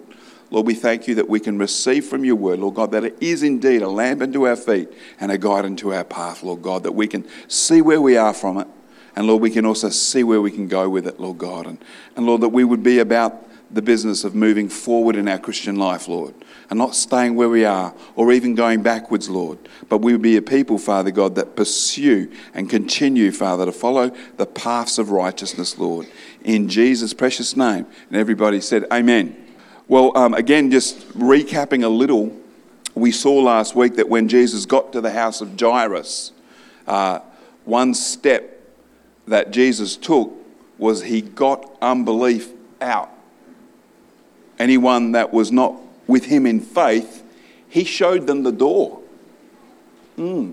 Lord, 0.50 0.66
we 0.66 0.74
thank 0.74 1.06
you 1.06 1.14
that 1.16 1.28
we 1.28 1.38
can 1.38 1.58
receive 1.58 2.04
from 2.06 2.24
your 2.24 2.34
word, 2.34 2.58
Lord 2.58 2.74
God, 2.74 2.90
that 2.90 3.04
it 3.04 3.16
is 3.20 3.42
indeed 3.42 3.82
a 3.82 3.88
lamp 3.88 4.20
unto 4.20 4.46
our 4.46 4.56
feet 4.56 4.88
and 5.20 5.30
a 5.30 5.38
guide 5.38 5.64
unto 5.64 5.92
our 5.92 6.04
path, 6.04 6.42
Lord 6.42 6.62
God, 6.62 6.82
that 6.82 6.92
we 6.92 7.06
can 7.06 7.26
see 7.46 7.80
where 7.80 8.00
we 8.00 8.16
are 8.16 8.34
from 8.34 8.58
it. 8.58 8.66
And 9.14 9.26
Lord, 9.26 9.42
we 9.42 9.50
can 9.50 9.64
also 9.64 9.90
see 9.90 10.24
where 10.24 10.40
we 10.40 10.50
can 10.50 10.66
go 10.66 10.88
with 10.88 11.06
it, 11.06 11.20
Lord 11.20 11.38
God. 11.38 11.66
And, 11.66 11.78
and 12.16 12.26
Lord, 12.26 12.40
that 12.40 12.48
we 12.48 12.64
would 12.64 12.82
be 12.82 12.98
about 12.98 13.46
the 13.70 13.82
business 13.82 14.24
of 14.24 14.34
moving 14.34 14.68
forward 14.68 15.14
in 15.14 15.28
our 15.28 15.38
Christian 15.38 15.76
life, 15.76 16.08
Lord, 16.08 16.34
and 16.70 16.78
not 16.78 16.94
staying 16.94 17.34
where 17.34 17.48
we 17.48 17.64
are 17.64 17.92
or 18.14 18.32
even 18.32 18.54
going 18.54 18.82
backwards, 18.82 19.28
Lord. 19.28 19.58
But 19.88 19.98
we 19.98 20.12
would 20.12 20.22
be 20.22 20.36
a 20.36 20.42
people, 20.42 20.78
Father 20.78 21.10
God, 21.10 21.34
that 21.34 21.56
pursue 21.56 22.30
and 22.54 22.70
continue, 22.70 23.32
Father, 23.32 23.66
to 23.66 23.72
follow 23.72 24.12
the 24.36 24.46
paths 24.46 24.98
of 24.98 25.10
righteousness, 25.10 25.76
Lord. 25.78 26.06
In 26.44 26.68
Jesus' 26.68 27.12
precious 27.12 27.56
name. 27.56 27.86
And 28.08 28.16
everybody 28.16 28.60
said, 28.60 28.86
Amen. 28.92 29.36
Well, 29.88 30.16
um, 30.16 30.34
again, 30.34 30.70
just 30.70 31.08
recapping 31.18 31.82
a 31.82 31.88
little, 31.88 32.34
we 32.94 33.10
saw 33.10 33.40
last 33.40 33.74
week 33.74 33.96
that 33.96 34.08
when 34.08 34.28
Jesus 34.28 34.64
got 34.64 34.92
to 34.92 35.00
the 35.00 35.10
house 35.10 35.40
of 35.40 35.58
Jairus, 35.58 36.30
uh, 36.86 37.18
one 37.64 37.94
step 37.94 38.58
that 39.26 39.50
Jesus 39.50 39.96
took 39.96 40.32
was 40.78 41.02
he 41.02 41.20
got 41.20 41.76
unbelief 41.82 42.52
out 42.80 43.10
anyone 44.60 45.12
that 45.12 45.32
was 45.32 45.50
not 45.50 45.74
with 46.10 46.26
him 46.26 46.44
in 46.44 46.60
faith, 46.60 47.24
he 47.68 47.84
showed 47.84 48.26
them 48.26 48.42
the 48.42 48.52
door. 48.52 49.00
Mm. 50.18 50.52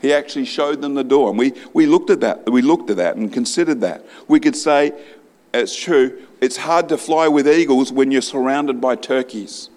He 0.00 0.12
actually 0.12 0.44
showed 0.44 0.82
them 0.82 0.94
the 0.94 1.02
door. 1.02 1.30
And 1.30 1.38
we, 1.38 1.54
we 1.72 1.86
looked 1.86 2.10
at 2.10 2.20
that. 2.20 2.48
We 2.50 2.62
looked 2.62 2.90
at 2.90 2.98
that 2.98 3.16
and 3.16 3.32
considered 3.32 3.80
that. 3.80 4.04
We 4.28 4.38
could 4.38 4.54
say, 4.54 4.92
it's 5.52 5.74
true, 5.74 6.22
it's 6.40 6.58
hard 6.58 6.88
to 6.90 6.98
fly 6.98 7.26
with 7.28 7.48
eagles 7.48 7.90
when 7.90 8.10
you're 8.10 8.22
surrounded 8.22 8.80
by 8.80 8.94
turkeys. 8.96 9.70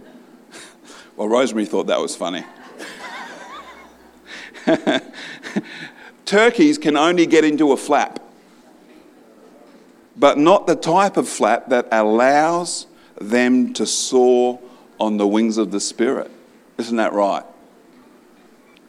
well, 1.16 1.28
Rosemary 1.28 1.66
thought 1.66 1.86
that 1.88 2.00
was 2.00 2.16
funny. 2.16 2.44
turkeys 6.24 6.78
can 6.78 6.96
only 6.96 7.26
get 7.26 7.44
into 7.44 7.72
a 7.72 7.76
flap 7.76 8.20
but 10.18 10.36
not 10.36 10.66
the 10.66 10.74
type 10.74 11.16
of 11.16 11.28
flap 11.28 11.68
that 11.68 11.86
allows 11.92 12.86
them 13.20 13.72
to 13.74 13.86
soar 13.86 14.60
on 15.00 15.16
the 15.16 15.26
wings 15.26 15.58
of 15.58 15.70
the 15.70 15.80
Spirit. 15.80 16.30
Isn't 16.78 16.96
that 16.96 17.12
right? 17.12 17.44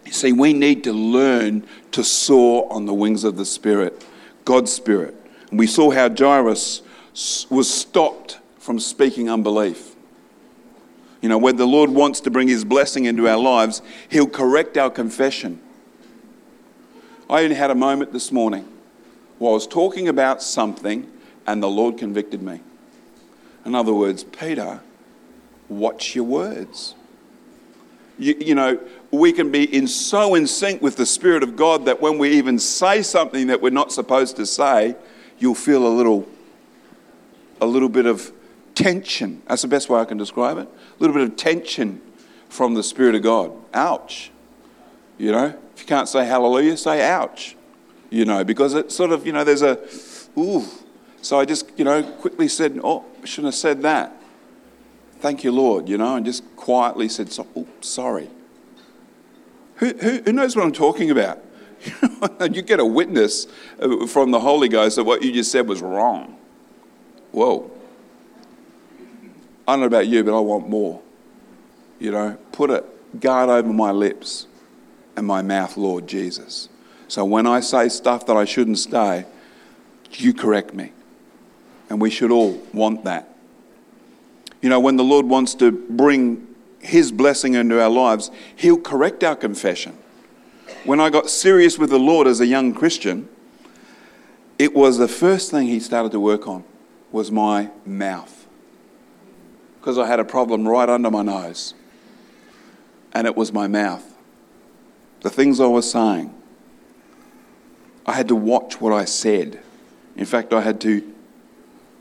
You 0.06 0.12
see, 0.12 0.32
we 0.32 0.54
need 0.54 0.84
to 0.86 0.94
learn 0.94 1.68
to 1.92 2.04
soar 2.04 2.72
on 2.72 2.86
the 2.86 2.94
wings 2.94 3.24
of 3.24 3.38
the 3.38 3.46
Spirit, 3.46 4.06
God's 4.46 4.72
Spirit. 4.72 5.16
And 5.50 5.60
we 5.60 5.68
saw 5.68 5.92
how 5.92 6.10
Jairus 6.10 6.82
was 7.50 7.74
stopped 7.74 8.40
from 8.60 8.80
speaking 8.80 9.30
unbelief. 9.30 9.96
You 11.22 11.30
know, 11.30 11.38
when 11.38 11.58
the 11.58 11.66
Lord 11.66 11.90
wants 11.90 12.22
to 12.22 12.32
bring 12.32 12.48
his 12.48 12.64
blessing 12.64 13.06
into 13.06 13.28
our 13.28 13.38
lives, 13.38 13.82
he'll 14.10 14.28
correct 14.28 14.78
our 14.78 14.90
confession. 14.90 15.60
I 17.30 17.44
only 17.44 17.56
had 17.56 17.72
a 17.72 17.76
moment 17.76 18.14
this 18.14 18.32
morning 18.32 18.68
while 19.38 19.52
I 19.52 19.56
was 19.56 19.68
talking 19.68 20.08
about 20.08 20.42
something 20.42 21.12
and 21.46 21.62
the 21.62 21.70
Lord 21.70 21.98
convicted 21.98 22.42
me. 22.42 22.62
In 23.70 23.76
other 23.76 23.94
words, 23.94 24.24
Peter, 24.24 24.80
watch 25.68 26.16
your 26.16 26.24
words. 26.24 26.96
You, 28.18 28.36
you, 28.40 28.56
know, 28.56 28.80
we 29.12 29.32
can 29.32 29.52
be 29.52 29.64
in 29.64 29.86
so 29.86 30.34
in 30.34 30.48
sync 30.48 30.82
with 30.82 30.96
the 30.96 31.06
Spirit 31.06 31.44
of 31.44 31.56
God 31.56 31.86
that 31.86 32.02
when 32.02 32.18
we 32.18 32.32
even 32.32 32.58
say 32.58 33.04
something 33.04 33.46
that 33.46 33.62
we're 33.62 33.70
not 33.70 33.92
supposed 33.92 34.38
to 34.38 34.48
say, 34.48 34.96
you'll 35.38 35.54
feel 35.54 35.86
a 35.86 35.94
little, 35.94 36.28
a 37.62 37.68
little 37.68 37.90
bit 37.90 38.08
of 38.08 38.32
tension. 38.74 39.44
That's 39.46 39.62
the 39.62 39.68
best 39.68 39.88
way 39.88 40.00
I 40.00 40.06
can 40.06 40.18
describe 40.18 40.58
it. 40.58 40.68
A 40.68 40.98
little 40.98 41.14
bit 41.14 41.30
of 41.30 41.36
tension 41.36 42.02
from 42.50 42.74
the 42.74 42.82
Spirit 42.82 43.14
of 43.14 43.22
God. 43.22 43.52
Ouch. 43.76 44.32
You 45.20 45.32
know, 45.32 45.56
if 45.76 45.82
you 45.82 45.86
can't 45.86 46.10
say 46.10 46.26
hallelujah, 46.26 46.76
say 46.76 47.08
ouch. 47.08 47.56
You 48.10 48.26
know, 48.26 48.44
because 48.44 48.74
it's 48.74 48.96
sort 48.96 49.12
of, 49.12 49.28
you 49.28 49.32
know, 49.32 49.44
there's 49.44 49.62
a, 49.62 49.78
ooh, 50.36 50.66
so 51.22 51.40
I 51.40 51.46
just, 51.46 51.70
you 51.78 51.86
know, 51.86 52.02
quickly 52.02 52.48
said, 52.48 52.80
Oh, 52.84 53.06
Shouldn't 53.24 53.54
have 53.54 53.56
said 53.56 53.82
that. 53.84 54.16
Thank 55.20 55.44
you, 55.44 55.52
Lord, 55.52 55.90
you 55.90 55.98
know, 55.98 56.16
and 56.16 56.26
just 56.26 56.44
quietly 56.56 57.10
said, 57.10 57.30
Oh, 57.56 57.68
sorry. 57.82 58.30
Who, 59.76 59.94
who, 59.94 60.22
who 60.22 60.34
knows 60.34 60.56
what 60.56 60.66
I'm 60.66 60.72
talking 60.72 61.12
about? 61.12 61.44
you 62.52 62.62
get 62.62 62.80
a 62.80 62.86
witness 62.86 63.48
uh, 63.80 64.06
from 64.08 64.32
the 64.32 64.40
Holy 64.40 64.68
Ghost 64.68 64.98
that 64.98 65.04
what 65.04 65.22
you 65.24 65.32
just 65.32 65.52
said 65.52 65.68
was 65.68 65.82
wrong. 65.82 66.38
Whoa. 67.32 67.72
I 69.68 69.74
don't 69.74 69.82
know 69.82 69.86
about 69.86 70.08
you, 70.08 70.24
but 70.24 70.36
I 70.36 70.40
want 70.40 70.68
more. 70.68 71.02
You 72.00 72.12
know, 72.12 72.38
put 72.52 72.70
a 72.70 72.84
guard 73.20 73.50
over 73.50 73.72
my 73.72 73.92
lips 73.92 74.48
and 75.16 75.28
my 75.28 75.42
mouth, 75.42 75.78
Lord 75.78 76.08
Jesus. 76.08 76.70
So 77.08 77.24
when 77.26 77.48
I 77.48 77.60
say 77.60 77.90
stuff 77.90 78.26
that 78.26 78.36
I 78.38 78.46
shouldn't 78.46 78.80
say, 78.80 79.26
you 80.12 80.34
correct 80.34 80.74
me. 80.74 80.92
And 81.90 82.00
we 82.00 82.10
should 82.10 82.32
all 82.32 82.62
want 82.74 83.04
that. 83.06 83.36
You 84.62 84.70
know, 84.70 84.80
when 84.80 84.98
the 84.98 85.04
Lord 85.04 85.26
wants 85.26 85.56
to 85.56 85.72
bring 85.72 86.48
His 86.80 87.12
blessing 87.12 87.54
into 87.54 87.82
our 87.82 87.90
lives, 87.90 88.30
He'll 88.56 88.80
correct 88.80 89.24
our 89.24 89.36
confession. 89.36 89.98
When 90.84 91.00
I 91.00 91.10
got 91.10 91.30
serious 91.30 91.78
with 91.78 91.90
the 91.90 92.00
Lord 92.00 92.28
as 92.28 92.40
a 92.40 92.46
young 92.46 92.74
Christian, 92.74 93.28
it 94.58 94.74
was 94.74 94.98
the 94.98 95.08
first 95.08 95.52
thing 95.52 95.68
He 95.68 95.80
started 95.80 96.12
to 96.12 96.20
work 96.20 96.48
on 96.48 96.64
was 97.12 97.32
my 97.32 97.70
mouth. 97.86 98.48
Because 99.80 99.98
I 99.98 100.08
had 100.08 100.20
a 100.20 100.26
problem 100.26 100.68
right 100.68 100.90
under 100.90 101.10
my 101.10 101.24
nose. 101.24 101.74
And 103.14 103.26
it 103.26 103.36
was 103.36 103.52
my 103.52 103.68
mouth. 103.68 104.06
The 105.22 105.30
things 105.30 105.60
I 105.60 105.66
was 105.66 105.90
saying. 105.90 106.34
I 108.06 108.14
had 108.14 108.28
to 108.28 108.36
watch 108.36 108.80
what 108.80 108.94
I 108.94 109.06
said. 109.06 109.60
In 110.16 110.26
fact, 110.26 110.54
I 110.54 110.62
had 110.62 110.80
to 110.82 111.16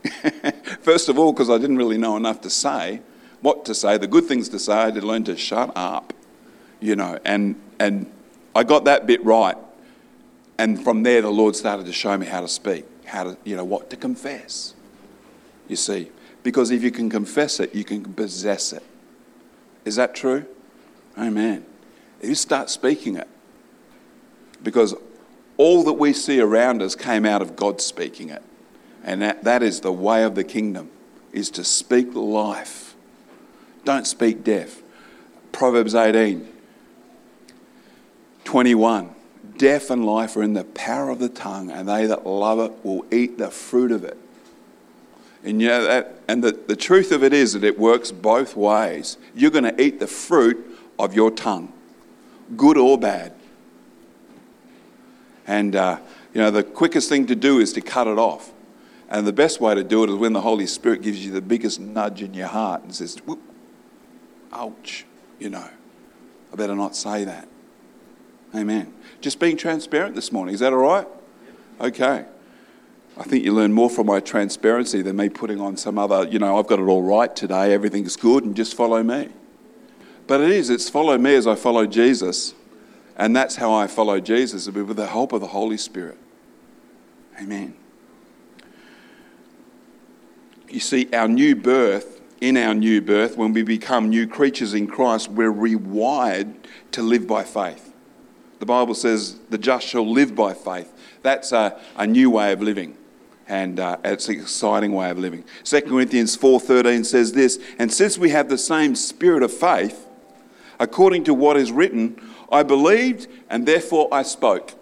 First 0.81 1.09
of 1.09 1.19
all, 1.19 1.33
because 1.33 1.49
I 1.49 1.57
didn't 1.57 1.77
really 1.77 1.97
know 1.97 2.15
enough 2.17 2.41
to 2.41 2.49
say, 2.49 3.01
what 3.41 3.65
to 3.65 3.75
say, 3.75 3.97
the 3.97 4.07
good 4.07 4.25
things 4.25 4.49
to 4.49 4.59
say, 4.59 4.73
I 4.73 4.85
had 4.85 4.95
to 4.95 5.01
learn 5.01 5.23
to 5.25 5.37
shut 5.37 5.71
up, 5.75 6.13
you 6.79 6.95
know, 6.95 7.19
and, 7.25 7.55
and 7.79 8.11
I 8.55 8.63
got 8.63 8.85
that 8.85 9.07
bit 9.07 9.23
right. 9.23 9.57
And 10.57 10.83
from 10.83 11.03
there, 11.03 11.21
the 11.21 11.29
Lord 11.29 11.55
started 11.55 11.85
to 11.85 11.93
show 11.93 12.17
me 12.17 12.25
how 12.25 12.41
to 12.41 12.47
speak, 12.47 12.85
how 13.05 13.23
to, 13.23 13.37
you 13.45 13.55
know, 13.55 13.63
what 13.63 13.89
to 13.91 13.95
confess. 13.95 14.73
You 15.67 15.75
see, 15.75 16.11
because 16.43 16.71
if 16.71 16.83
you 16.83 16.91
can 16.91 17.09
confess 17.09 17.59
it, 17.59 17.73
you 17.73 17.83
can 17.83 18.03
possess 18.13 18.73
it. 18.73 18.83
Is 19.85 19.95
that 19.95 20.15
true? 20.15 20.45
Amen. 21.17 21.65
You 22.21 22.35
start 22.35 22.69
speaking 22.69 23.15
it. 23.15 23.27
Because 24.61 24.93
all 25.57 25.83
that 25.83 25.93
we 25.93 26.11
see 26.11 26.39
around 26.39 26.81
us 26.81 26.95
came 26.95 27.25
out 27.25 27.41
of 27.41 27.55
God 27.55 27.81
speaking 27.81 28.29
it. 28.29 28.43
And 29.03 29.21
that, 29.21 29.43
that 29.43 29.63
is 29.63 29.81
the 29.81 29.91
way 29.91 30.23
of 30.23 30.35
the 30.35 30.43
kingdom, 30.43 30.89
is 31.31 31.49
to 31.51 31.63
speak 31.63 32.13
life. 32.13 32.95
Don't 33.85 34.05
speak 34.05 34.43
death. 34.43 34.81
Proverbs 35.51 35.95
18, 35.95 36.47
21. 38.43 39.15
Death 39.57 39.89
and 39.89 40.05
life 40.05 40.35
are 40.37 40.43
in 40.43 40.53
the 40.53 40.63
power 40.63 41.09
of 41.09 41.19
the 41.19 41.29
tongue, 41.29 41.69
and 41.69 41.87
they 41.87 42.05
that 42.05 42.25
love 42.25 42.59
it 42.59 42.85
will 42.85 43.05
eat 43.11 43.37
the 43.37 43.49
fruit 43.49 43.91
of 43.91 44.03
it. 44.03 44.17
And, 45.43 45.61
you 45.61 45.67
know 45.69 45.83
that, 45.85 46.15
and 46.27 46.43
the, 46.43 46.51
the 46.51 46.75
truth 46.75 47.11
of 47.11 47.23
it 47.23 47.33
is 47.33 47.53
that 47.53 47.63
it 47.63 47.79
works 47.79 48.11
both 48.11 48.55
ways. 48.55 49.17
You're 49.33 49.51
going 49.51 49.63
to 49.63 49.81
eat 49.81 49.99
the 49.99 50.07
fruit 50.07 50.77
of 50.97 51.13
your 51.13 51.31
tongue, 51.31 51.71
good 52.57 52.77
or 52.77 52.97
bad. 52.97 53.33
And, 55.47 55.75
uh, 55.75 55.99
you 56.33 56.41
know, 56.41 56.51
the 56.51 56.63
quickest 56.63 57.09
thing 57.09 57.25
to 57.27 57.35
do 57.35 57.59
is 57.59 57.73
to 57.73 57.81
cut 57.81 58.07
it 58.07 58.19
off. 58.19 58.51
And 59.09 59.25
the 59.25 59.33
best 59.33 59.59
way 59.59 59.73
to 59.73 59.83
do 59.83 60.03
it 60.03 60.09
is 60.09 60.15
when 60.15 60.33
the 60.33 60.41
Holy 60.41 60.67
Spirit 60.67 61.01
gives 61.01 61.25
you 61.25 61.31
the 61.31 61.41
biggest 61.41 61.79
nudge 61.79 62.21
in 62.21 62.33
your 62.35 62.47
heart 62.47 62.83
and 62.83 62.93
says, 62.93 63.17
Whoop, 63.25 63.41
ouch, 64.53 65.05
you 65.39 65.49
know. 65.49 65.67
I 66.53 66.55
better 66.55 66.75
not 66.75 66.95
say 66.95 67.23
that. 67.25 67.47
Amen. 68.55 68.93
Just 69.19 69.39
being 69.39 69.57
transparent 69.57 70.15
this 70.15 70.31
morning. 70.31 70.53
Is 70.53 70.61
that 70.61 70.73
all 70.73 70.79
right? 70.79 71.07
Okay. 71.81 72.25
I 73.17 73.23
think 73.23 73.43
you 73.43 73.53
learn 73.53 73.73
more 73.73 73.89
from 73.89 74.07
my 74.07 74.19
transparency 74.19 75.01
than 75.01 75.17
me 75.17 75.27
putting 75.27 75.59
on 75.59 75.75
some 75.75 75.97
other, 75.97 76.27
you 76.27 76.39
know, 76.39 76.57
I've 76.57 76.67
got 76.67 76.79
it 76.79 76.83
all 76.83 77.03
right 77.03 77.35
today, 77.35 77.73
everything's 77.73 78.15
good, 78.15 78.45
and 78.45 78.55
just 78.55 78.75
follow 78.75 79.03
me. 79.03 79.29
But 80.25 80.41
it 80.41 80.51
is, 80.51 80.69
it's 80.69 80.89
follow 80.89 81.17
me 81.17 81.35
as 81.35 81.47
I 81.47 81.55
follow 81.55 81.85
Jesus. 81.85 82.53
And 83.17 83.35
that's 83.35 83.57
how 83.57 83.73
I 83.73 83.87
follow 83.87 84.19
Jesus, 84.19 84.69
with 84.69 84.95
the 84.95 85.07
help 85.07 85.33
of 85.33 85.41
the 85.41 85.47
Holy 85.47 85.77
Spirit. 85.77 86.17
Amen. 87.41 87.75
You 90.69 90.79
see, 90.79 91.09
our 91.13 91.27
new 91.27 91.55
birth, 91.55 92.21
in 92.41 92.57
our 92.57 92.73
new 92.73 93.01
birth, 93.01 93.37
when 93.37 93.53
we 93.53 93.63
become 93.63 94.09
new 94.09 94.27
creatures 94.27 94.73
in 94.73 94.87
Christ, 94.87 95.29
we're 95.29 95.51
rewired 95.51 96.53
to 96.91 97.01
live 97.01 97.27
by 97.27 97.43
faith. 97.43 97.93
The 98.59 98.65
Bible 98.65 98.93
says, 98.93 99.39
the 99.49 99.57
just 99.57 99.87
shall 99.87 100.09
live 100.09 100.35
by 100.35 100.53
faith. 100.53 100.93
That's 101.21 101.51
a, 101.51 101.79
a 101.95 102.05
new 102.05 102.29
way 102.29 102.51
of 102.51 102.61
living 102.61 102.97
and 103.49 103.79
uh, 103.79 103.97
it's 104.05 104.29
an 104.29 104.39
exciting 104.39 104.93
way 104.93 105.09
of 105.09 105.17
living. 105.17 105.43
2 105.63 105.81
Corinthians 105.81 106.37
4:13 106.37 107.03
says 107.03 107.33
this, 107.33 107.59
and 107.79 107.91
since 107.91 108.17
we 108.17 108.29
have 108.29 108.47
the 108.47 108.57
same 108.57 108.95
spirit 108.95 109.41
of 109.41 109.51
faith, 109.51 110.07
according 110.79 111.23
to 111.25 111.33
what 111.33 111.57
is 111.57 111.71
written, 111.71 112.21
I 112.51 112.63
believed 112.63 113.27
and 113.49 113.67
therefore 113.67 114.07
I 114.11 114.21
spoke. 114.21 114.73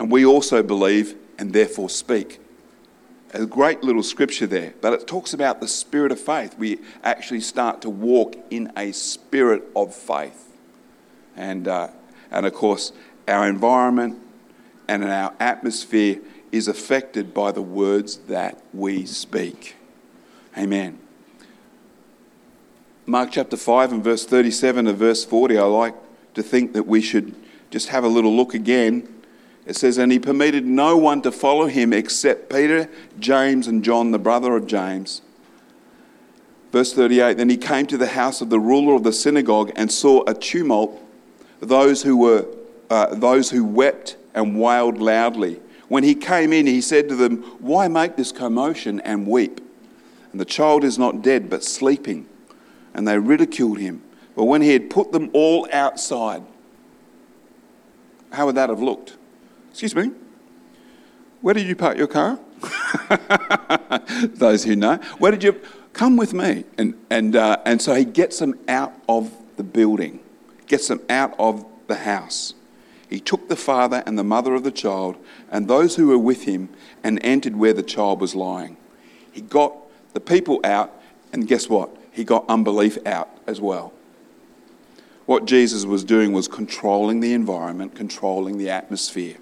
And 0.00 0.10
we 0.10 0.24
also 0.24 0.62
believe 0.62 1.14
and 1.38 1.52
therefore 1.52 1.90
speak. 1.90 2.40
A 3.34 3.44
great 3.44 3.82
little 3.82 4.02
scripture 4.02 4.46
there, 4.46 4.74
but 4.80 4.92
it 4.92 5.06
talks 5.06 5.34
about 5.34 5.60
the 5.60 5.68
spirit 5.68 6.12
of 6.12 6.20
faith. 6.20 6.56
We 6.58 6.78
actually 7.02 7.40
start 7.40 7.82
to 7.82 7.90
walk 7.90 8.36
in 8.50 8.72
a 8.76 8.92
spirit 8.92 9.64
of 9.74 9.94
faith. 9.94 10.56
And, 11.36 11.68
uh, 11.68 11.88
and 12.30 12.46
of 12.46 12.54
course, 12.54 12.92
our 13.28 13.48
environment, 13.48 14.18
and 14.88 15.04
our 15.04 15.34
atmosphere 15.40 16.20
is 16.52 16.68
affected 16.68 17.34
by 17.34 17.52
the 17.52 17.62
words 17.62 18.16
that 18.28 18.62
we 18.72 19.04
speak. 19.04 19.76
Amen. 20.56 20.98
Mark 23.04 23.30
chapter 23.32 23.56
5 23.56 23.92
and 23.92 24.04
verse 24.04 24.24
37 24.24 24.86
and 24.86 24.98
verse 24.98 25.24
40, 25.24 25.58
I 25.58 25.62
like 25.62 25.94
to 26.34 26.42
think 26.42 26.72
that 26.72 26.86
we 26.86 27.00
should 27.00 27.34
just 27.70 27.88
have 27.88 28.04
a 28.04 28.08
little 28.08 28.34
look 28.34 28.54
again. 28.54 29.08
It 29.66 29.74
says, 29.74 29.98
And 29.98 30.12
he 30.12 30.18
permitted 30.18 30.64
no 30.64 30.96
one 30.96 31.20
to 31.22 31.32
follow 31.32 31.66
him 31.66 31.92
except 31.92 32.48
Peter, 32.48 32.88
James, 33.18 33.66
and 33.66 33.84
John, 33.84 34.12
the 34.12 34.18
brother 34.18 34.56
of 34.56 34.66
James. 34.66 35.22
Verse 36.72 36.92
38 36.92 37.36
Then 37.36 37.50
he 37.50 37.56
came 37.56 37.86
to 37.86 37.98
the 37.98 38.06
house 38.06 38.40
of 38.40 38.48
the 38.48 38.60
ruler 38.60 38.94
of 38.94 39.02
the 39.02 39.12
synagogue 39.12 39.72
and 39.76 39.90
saw 39.90 40.22
a 40.26 40.34
tumult, 40.34 41.02
those 41.60 42.02
who, 42.04 42.16
were, 42.16 42.46
uh, 42.90 43.14
those 43.14 43.50
who 43.50 43.64
wept 43.64 44.16
and 44.34 44.60
wailed 44.60 44.98
loudly. 44.98 45.60
When 45.88 46.04
he 46.04 46.14
came 46.14 46.52
in, 46.52 46.66
he 46.66 46.80
said 46.80 47.08
to 47.08 47.16
them, 47.16 47.38
Why 47.58 47.88
make 47.88 48.16
this 48.16 48.32
commotion 48.32 49.00
and 49.00 49.26
weep? 49.26 49.60
And 50.30 50.40
the 50.40 50.44
child 50.44 50.84
is 50.84 50.98
not 50.98 51.22
dead, 51.22 51.50
but 51.50 51.64
sleeping. 51.64 52.28
And 52.94 53.06
they 53.06 53.18
ridiculed 53.18 53.78
him. 53.78 54.02
But 54.36 54.44
when 54.44 54.62
he 54.62 54.72
had 54.72 54.90
put 54.90 55.12
them 55.12 55.30
all 55.32 55.68
outside, 55.72 56.42
how 58.32 58.46
would 58.46 58.56
that 58.56 58.68
have 58.68 58.82
looked? 58.82 59.15
Excuse 59.76 59.94
me? 59.94 60.10
Where 61.42 61.52
did 61.52 61.66
you 61.66 61.76
park 61.76 61.98
your 61.98 62.06
car? 62.06 62.38
Those 64.22 64.64
who 64.64 64.74
know. 64.74 64.96
Where 65.18 65.30
did 65.30 65.44
you 65.44 65.60
come 65.92 66.16
with 66.16 66.32
me? 66.32 66.64
And, 66.78 66.94
and, 67.10 67.36
uh, 67.36 67.58
and 67.66 67.82
so 67.82 67.94
he 67.94 68.06
gets 68.06 68.38
them 68.38 68.58
out 68.68 68.94
of 69.06 69.30
the 69.58 69.62
building, 69.62 70.20
gets 70.66 70.88
them 70.88 71.02
out 71.10 71.34
of 71.38 71.66
the 71.88 71.96
house. 71.96 72.54
He 73.10 73.20
took 73.20 73.50
the 73.50 73.54
father 73.56 74.02
and 74.06 74.18
the 74.18 74.24
mother 74.24 74.54
of 74.54 74.64
the 74.64 74.70
child 74.70 75.16
and 75.50 75.68
those 75.68 75.96
who 75.96 76.06
were 76.06 76.16
with 76.16 76.44
him 76.44 76.70
and 77.04 77.22
entered 77.22 77.56
where 77.56 77.74
the 77.74 77.82
child 77.82 78.22
was 78.22 78.34
lying. 78.34 78.78
He 79.30 79.42
got 79.42 79.76
the 80.14 80.20
people 80.20 80.58
out, 80.64 80.98
and 81.34 81.46
guess 81.46 81.68
what? 81.68 81.94
He 82.12 82.24
got 82.24 82.46
unbelief 82.48 82.96
out 83.04 83.28
as 83.46 83.60
well. 83.60 83.92
What 85.26 85.44
Jesus 85.44 85.84
was 85.84 86.02
doing 86.02 86.32
was 86.32 86.48
controlling 86.48 87.20
the 87.20 87.34
environment, 87.34 87.94
controlling 87.94 88.56
the 88.56 88.70
atmosphere, 88.70 89.36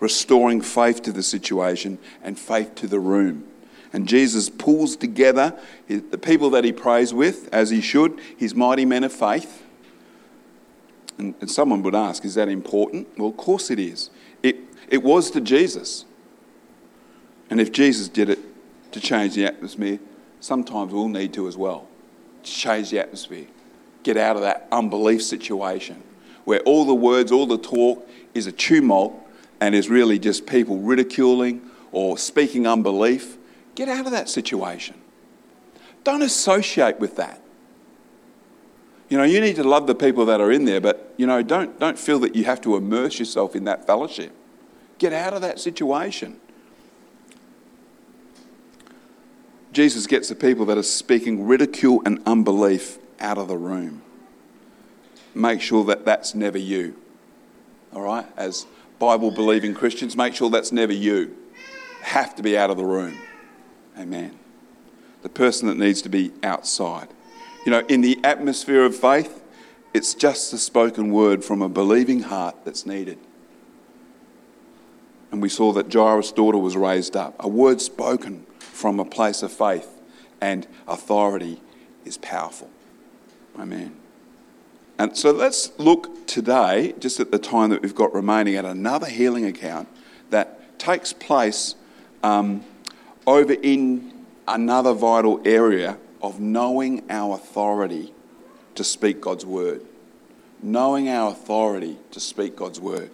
restoring 0.00 0.60
faith 0.60 1.02
to 1.02 1.12
the 1.12 1.22
situation 1.22 1.98
and 2.22 2.38
faith 2.38 2.74
to 2.76 2.86
the 2.86 3.00
room. 3.00 3.46
And 3.92 4.06
Jesus 4.06 4.50
pulls 4.50 4.96
together 4.96 5.58
the 5.88 6.18
people 6.18 6.50
that 6.50 6.64
he 6.64 6.72
prays 6.72 7.14
with, 7.14 7.48
as 7.52 7.70
he 7.70 7.80
should, 7.80 8.20
his 8.36 8.54
mighty 8.54 8.84
men 8.84 9.04
of 9.04 9.12
faith 9.12 9.62
and, 11.18 11.34
and 11.40 11.50
someone 11.50 11.82
would 11.82 11.94
ask, 11.94 12.24
is 12.24 12.34
that 12.34 12.48
important? 12.48 13.08
Well, 13.18 13.28
of 13.28 13.36
course 13.36 13.70
it 13.70 13.78
is. 13.78 14.10
It, 14.42 14.56
it 14.88 15.02
was 15.02 15.30
to 15.32 15.40
Jesus. 15.40 16.04
And 17.50 17.60
if 17.60 17.72
Jesus 17.72 18.08
did 18.08 18.28
it 18.28 18.38
to 18.92 19.00
change 19.00 19.34
the 19.34 19.46
atmosphere, 19.46 19.98
sometimes 20.40 20.92
we'll 20.92 21.08
need 21.08 21.32
to 21.34 21.48
as 21.48 21.56
well. 21.56 21.88
To 22.42 22.50
change 22.50 22.90
the 22.90 22.98
atmosphere. 22.98 23.46
Get 24.02 24.16
out 24.16 24.36
of 24.36 24.42
that 24.42 24.68
unbelief 24.70 25.22
situation 25.22 26.02
where 26.44 26.60
all 26.60 26.84
the 26.84 26.94
words, 26.94 27.32
all 27.32 27.46
the 27.46 27.58
talk 27.58 28.08
is 28.34 28.46
a 28.46 28.52
tumult 28.52 29.14
and 29.60 29.74
is 29.74 29.88
really 29.88 30.18
just 30.18 30.46
people 30.46 30.78
ridiculing 30.78 31.62
or 31.92 32.18
speaking 32.18 32.66
unbelief. 32.66 33.36
Get 33.74 33.88
out 33.88 34.06
of 34.06 34.12
that 34.12 34.28
situation. 34.28 34.96
Don't 36.04 36.22
associate 36.22 37.00
with 37.00 37.16
that. 37.16 37.42
You 39.08 39.18
know, 39.18 39.24
you 39.24 39.40
need 39.40 39.56
to 39.56 39.64
love 39.64 39.86
the 39.86 39.94
people 39.94 40.26
that 40.26 40.40
are 40.40 40.50
in 40.50 40.64
there, 40.64 40.80
but, 40.80 41.14
you 41.16 41.26
know, 41.26 41.42
don't, 41.42 41.78
don't 41.78 41.98
feel 41.98 42.18
that 42.20 42.34
you 42.34 42.44
have 42.44 42.60
to 42.62 42.76
immerse 42.76 43.18
yourself 43.18 43.54
in 43.54 43.64
that 43.64 43.86
fellowship. 43.86 44.32
Get 44.98 45.12
out 45.12 45.32
of 45.32 45.42
that 45.42 45.60
situation. 45.60 46.40
Jesus 49.72 50.06
gets 50.06 50.28
the 50.28 50.34
people 50.34 50.64
that 50.66 50.78
are 50.78 50.82
speaking 50.82 51.46
ridicule 51.46 52.02
and 52.04 52.20
unbelief 52.24 52.98
out 53.20 53.38
of 53.38 53.48
the 53.48 53.58
room. 53.58 54.02
Make 55.34 55.60
sure 55.60 55.84
that 55.84 56.04
that's 56.04 56.34
never 56.34 56.58
you. 56.58 56.96
All 57.92 58.02
right? 58.02 58.26
As 58.36 58.66
Bible 58.98 59.30
believing 59.30 59.74
Christians, 59.74 60.16
make 60.16 60.34
sure 60.34 60.50
that's 60.50 60.72
never 60.72 60.92
you. 60.92 61.36
Have 62.02 62.34
to 62.36 62.42
be 62.42 62.56
out 62.56 62.70
of 62.70 62.76
the 62.76 62.84
room. 62.84 63.18
Amen. 63.98 64.38
The 65.22 65.28
person 65.28 65.68
that 65.68 65.76
needs 65.76 66.02
to 66.02 66.08
be 66.08 66.32
outside. 66.42 67.08
You 67.64 67.72
know, 67.72 67.80
in 67.88 68.00
the 68.00 68.18
atmosphere 68.22 68.84
of 68.84 68.94
faith, 68.94 69.42
it's 69.92 70.14
just 70.14 70.50
the 70.50 70.58
spoken 70.58 71.10
word 71.10 71.44
from 71.44 71.62
a 71.62 71.68
believing 71.68 72.20
heart 72.20 72.56
that's 72.64 72.86
needed. 72.86 73.18
And 75.32 75.42
we 75.42 75.48
saw 75.48 75.72
that 75.72 75.92
Jairus' 75.92 76.32
daughter 76.32 76.58
was 76.58 76.76
raised 76.76 77.16
up. 77.16 77.34
A 77.40 77.48
word 77.48 77.80
spoken 77.80 78.46
from 78.58 79.00
a 79.00 79.04
place 79.04 79.42
of 79.42 79.52
faith 79.52 79.88
and 80.40 80.66
authority 80.86 81.60
is 82.04 82.18
powerful. 82.18 82.70
Amen. 83.58 83.95
And 84.98 85.16
so 85.16 85.30
let's 85.30 85.78
look 85.78 86.26
today, 86.26 86.94
just 86.98 87.20
at 87.20 87.30
the 87.30 87.38
time 87.38 87.70
that 87.70 87.82
we've 87.82 87.94
got 87.94 88.14
remaining, 88.14 88.56
at 88.56 88.64
another 88.64 89.06
healing 89.06 89.44
account 89.44 89.88
that 90.30 90.78
takes 90.78 91.12
place 91.12 91.74
um, 92.22 92.64
over 93.26 93.52
in 93.52 94.24
another 94.48 94.94
vital 94.94 95.40
area 95.44 95.98
of 96.22 96.40
knowing 96.40 97.04
our 97.10 97.34
authority 97.34 98.14
to 98.74 98.82
speak 98.82 99.20
God's 99.20 99.44
word. 99.44 99.82
Knowing 100.62 101.08
our 101.10 101.30
authority 101.30 101.98
to 102.12 102.20
speak 102.20 102.56
God's 102.56 102.80
word. 102.80 103.10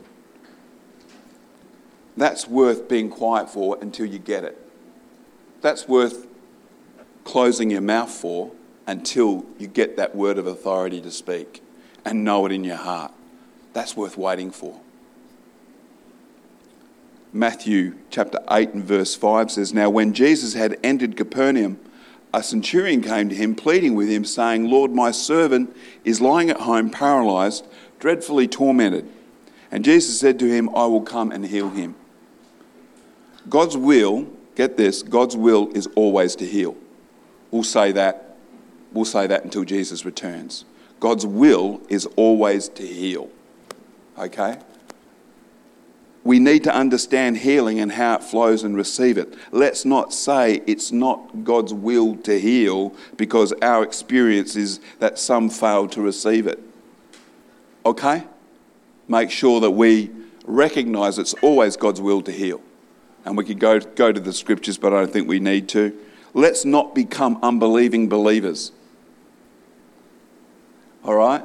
That's 2.16 2.46
worth 2.46 2.88
being 2.88 3.10
quiet 3.10 3.50
for 3.50 3.76
until 3.80 4.06
you 4.06 4.20
get 4.20 4.44
it. 4.44 4.56
That's 5.62 5.88
worth 5.88 6.28
closing 7.24 7.70
your 7.70 7.80
mouth 7.80 8.10
for 8.10 8.52
until 8.86 9.44
you 9.58 9.66
get 9.66 9.96
that 9.96 10.14
word 10.14 10.38
of 10.38 10.46
authority 10.46 11.00
to 11.00 11.10
speak 11.10 11.62
and 12.04 12.24
know 12.24 12.46
it 12.46 12.52
in 12.52 12.64
your 12.64 12.76
heart. 12.76 13.12
That's 13.72 13.96
worth 13.96 14.16
waiting 14.16 14.50
for. 14.50 14.80
Matthew 17.32 17.94
chapter 18.10 18.40
8 18.50 18.74
and 18.74 18.84
verse 18.84 19.14
5 19.14 19.50
says, 19.50 19.72
Now 19.72 19.88
when 19.88 20.12
Jesus 20.12 20.52
had 20.52 20.78
entered 20.82 21.16
Capernaum, 21.16 21.78
a 22.34 22.42
centurion 22.42 23.02
came 23.02 23.28
to 23.28 23.34
him, 23.34 23.54
pleading 23.54 23.94
with 23.94 24.08
him, 24.08 24.24
saying, 24.24 24.68
Lord, 24.68 24.92
my 24.92 25.10
servant 25.10 25.74
is 26.04 26.20
lying 26.20 26.50
at 26.50 26.58
home, 26.58 26.90
paralyzed, 26.90 27.66
dreadfully 27.98 28.48
tormented. 28.48 29.08
And 29.70 29.84
Jesus 29.84 30.20
said 30.20 30.38
to 30.40 30.46
him, 30.46 30.68
I 30.70 30.86
will 30.86 31.02
come 31.02 31.32
and 31.32 31.46
heal 31.46 31.70
him. 31.70 31.94
God's 33.48 33.76
will, 33.76 34.28
get 34.54 34.76
this, 34.76 35.02
God's 35.02 35.36
will 35.36 35.70
is 35.74 35.88
always 35.94 36.36
to 36.36 36.46
heal. 36.46 36.76
We'll 37.50 37.64
say 37.64 37.92
that, 37.92 38.36
we'll 38.92 39.04
say 39.04 39.26
that 39.26 39.44
until 39.44 39.64
Jesus 39.64 40.04
returns. 40.04 40.64
God's 41.02 41.26
will 41.26 41.80
is 41.88 42.06
always 42.14 42.68
to 42.68 42.86
heal. 42.86 43.28
Okay? 44.16 44.56
we 46.24 46.38
need 46.38 46.62
to 46.62 46.72
understand 46.72 47.38
healing 47.38 47.80
and 47.80 47.90
how 47.90 48.14
it 48.14 48.22
flows 48.22 48.62
and 48.62 48.76
receive 48.76 49.18
it. 49.18 49.34
Let's 49.50 49.84
not 49.84 50.14
say 50.14 50.62
it's 50.68 50.92
not 50.92 51.42
God's 51.42 51.74
will 51.74 52.14
to 52.18 52.38
heal 52.38 52.94
because 53.16 53.52
our 53.54 53.82
experience 53.82 54.54
is 54.54 54.78
that 55.00 55.18
some 55.18 55.50
failed 55.50 55.90
to 55.92 56.00
receive 56.00 56.46
it. 56.46 56.60
Okay? 57.84 58.22
Make 59.08 59.32
sure 59.32 59.60
that 59.60 59.72
we 59.72 60.10
recognize 60.44 61.18
it's 61.18 61.34
always 61.42 61.76
God's 61.76 62.00
will 62.00 62.22
to 62.22 62.30
heal. 62.32 62.60
And 63.24 63.36
we 63.36 63.44
could 63.44 63.58
go, 63.58 63.80
go 63.80 64.12
to 64.12 64.20
the 64.20 64.32
scriptures, 64.32 64.78
but 64.78 64.92
I 64.92 65.00
don't 65.00 65.12
think 65.12 65.26
we 65.26 65.40
need 65.40 65.68
to. 65.70 65.92
Let's 66.34 66.64
not 66.64 66.94
become 66.94 67.40
unbelieving 67.42 68.08
believers. 68.08 68.70
All 71.04 71.14
right? 71.14 71.42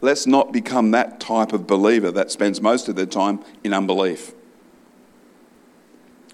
Let's 0.00 0.26
not 0.26 0.52
become 0.52 0.92
that 0.92 1.20
type 1.20 1.52
of 1.52 1.66
believer 1.66 2.10
that 2.10 2.30
spends 2.30 2.60
most 2.60 2.88
of 2.88 2.96
their 2.96 3.06
time 3.06 3.44
in 3.62 3.72
unbelief. 3.72 4.32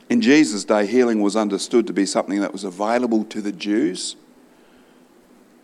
In 0.08 0.20
Jesus' 0.20 0.64
day, 0.64 0.86
healing 0.86 1.20
was 1.20 1.34
understood 1.34 1.86
to 1.88 1.92
be 1.92 2.06
something 2.06 2.40
that 2.40 2.52
was 2.52 2.62
available 2.62 3.24
to 3.24 3.40
the 3.40 3.50
Jews. 3.50 4.14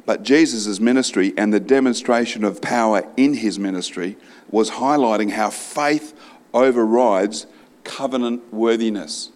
But 0.04 0.24
Jesus' 0.24 0.80
ministry 0.80 1.32
and 1.36 1.52
the 1.52 1.60
demonstration 1.60 2.42
of 2.42 2.60
power 2.60 3.06
in 3.16 3.34
his 3.34 3.58
ministry 3.58 4.16
was 4.50 4.72
highlighting 4.72 5.30
how 5.30 5.50
faith 5.50 6.12
overrides 6.52 7.46
covenant 7.84 8.52
worthiness. 8.52 9.30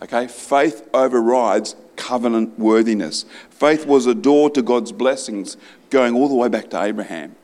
Okay? 0.00 0.28
Faith 0.28 0.88
overrides 0.94 1.74
covenant 1.96 2.56
worthiness. 2.58 3.24
Faith 3.50 3.86
was 3.86 4.06
a 4.06 4.14
door 4.14 4.50
to 4.50 4.62
God's 4.62 4.92
blessings 4.92 5.56
going 5.94 6.14
all 6.14 6.28
the 6.28 6.34
way 6.34 6.48
back 6.48 6.68
to 6.70 6.82
Abraham 6.82 7.36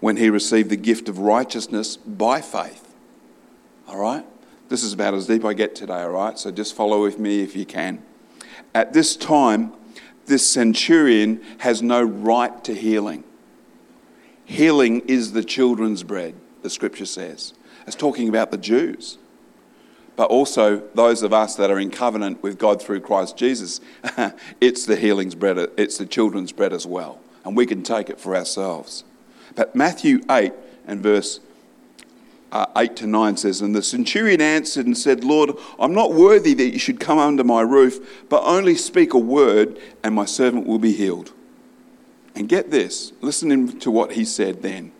when 0.00 0.18
he 0.18 0.30
received 0.30 0.70
the 0.70 0.76
gift 0.76 1.08
of 1.08 1.18
righteousness 1.18 1.96
by 1.96 2.40
faith. 2.40 2.94
All 3.88 3.98
right? 3.98 4.24
This 4.68 4.84
is 4.84 4.92
about 4.92 5.14
as 5.14 5.26
deep 5.26 5.44
I 5.44 5.54
get 5.54 5.74
today, 5.74 6.02
all 6.02 6.10
right? 6.10 6.38
So 6.38 6.50
just 6.50 6.76
follow 6.76 7.02
with 7.02 7.18
me 7.18 7.42
if 7.42 7.56
you 7.56 7.64
can. 7.64 8.02
At 8.74 8.92
this 8.92 9.16
time, 9.16 9.72
this 10.26 10.46
centurion 10.46 11.42
has 11.58 11.82
no 11.82 12.02
right 12.02 12.62
to 12.64 12.74
healing. 12.74 13.24
Healing 14.44 15.00
is 15.08 15.32
the 15.32 15.42
children's 15.42 16.02
bread, 16.02 16.34
the 16.62 16.70
scripture 16.70 17.06
says. 17.06 17.54
It's 17.86 17.96
talking 17.96 18.28
about 18.28 18.50
the 18.50 18.58
Jews 18.58 19.18
but 20.18 20.30
also 20.30 20.82
those 20.94 21.22
of 21.22 21.32
us 21.32 21.54
that 21.54 21.70
are 21.70 21.78
in 21.78 21.92
covenant 21.92 22.42
with 22.42 22.58
God 22.58 22.82
through 22.82 23.02
Christ 23.02 23.36
Jesus, 23.36 23.80
it's 24.60 24.84
the 24.84 24.96
healing's 24.96 25.36
bread, 25.36 25.58
it's 25.76 25.96
the 25.96 26.06
children's 26.06 26.50
bread 26.50 26.72
as 26.72 26.84
well. 26.84 27.20
And 27.44 27.56
we 27.56 27.66
can 27.66 27.82
take 27.82 28.10
it 28.10 28.20
for 28.20 28.36
ourselves. 28.36 29.04
But 29.54 29.74
Matthew 29.74 30.20
8 30.30 30.52
and 30.86 31.00
verse 31.02 31.40
uh, 32.52 32.66
8 32.76 32.96
to 32.96 33.06
9 33.06 33.36
says, 33.36 33.60
And 33.60 33.74
the 33.74 33.82
centurion 33.82 34.40
answered 34.40 34.86
and 34.86 34.96
said, 34.96 35.24
Lord, 35.24 35.50
I'm 35.78 35.94
not 35.94 36.14
worthy 36.14 36.54
that 36.54 36.72
you 36.72 36.78
should 36.78 37.00
come 37.00 37.18
under 37.18 37.44
my 37.44 37.60
roof, 37.60 38.26
but 38.28 38.42
only 38.44 38.74
speak 38.74 39.14
a 39.14 39.18
word, 39.18 39.78
and 40.02 40.14
my 40.14 40.24
servant 40.24 40.66
will 40.66 40.78
be 40.78 40.92
healed. 40.92 41.32
And 42.34 42.48
get 42.48 42.70
this, 42.70 43.12
listen 43.20 43.78
to 43.80 43.90
what 43.90 44.12
he 44.12 44.24
said 44.24 44.62
then. 44.62 44.92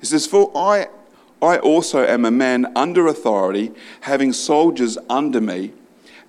He 0.00 0.06
says, 0.06 0.26
For 0.26 0.50
I 0.54 0.88
I 1.42 1.58
also 1.58 2.04
am 2.04 2.24
a 2.24 2.30
man 2.30 2.70
under 2.76 3.06
authority, 3.06 3.72
having 4.02 4.32
soldiers 4.32 4.98
under 5.08 5.40
me. 5.40 5.72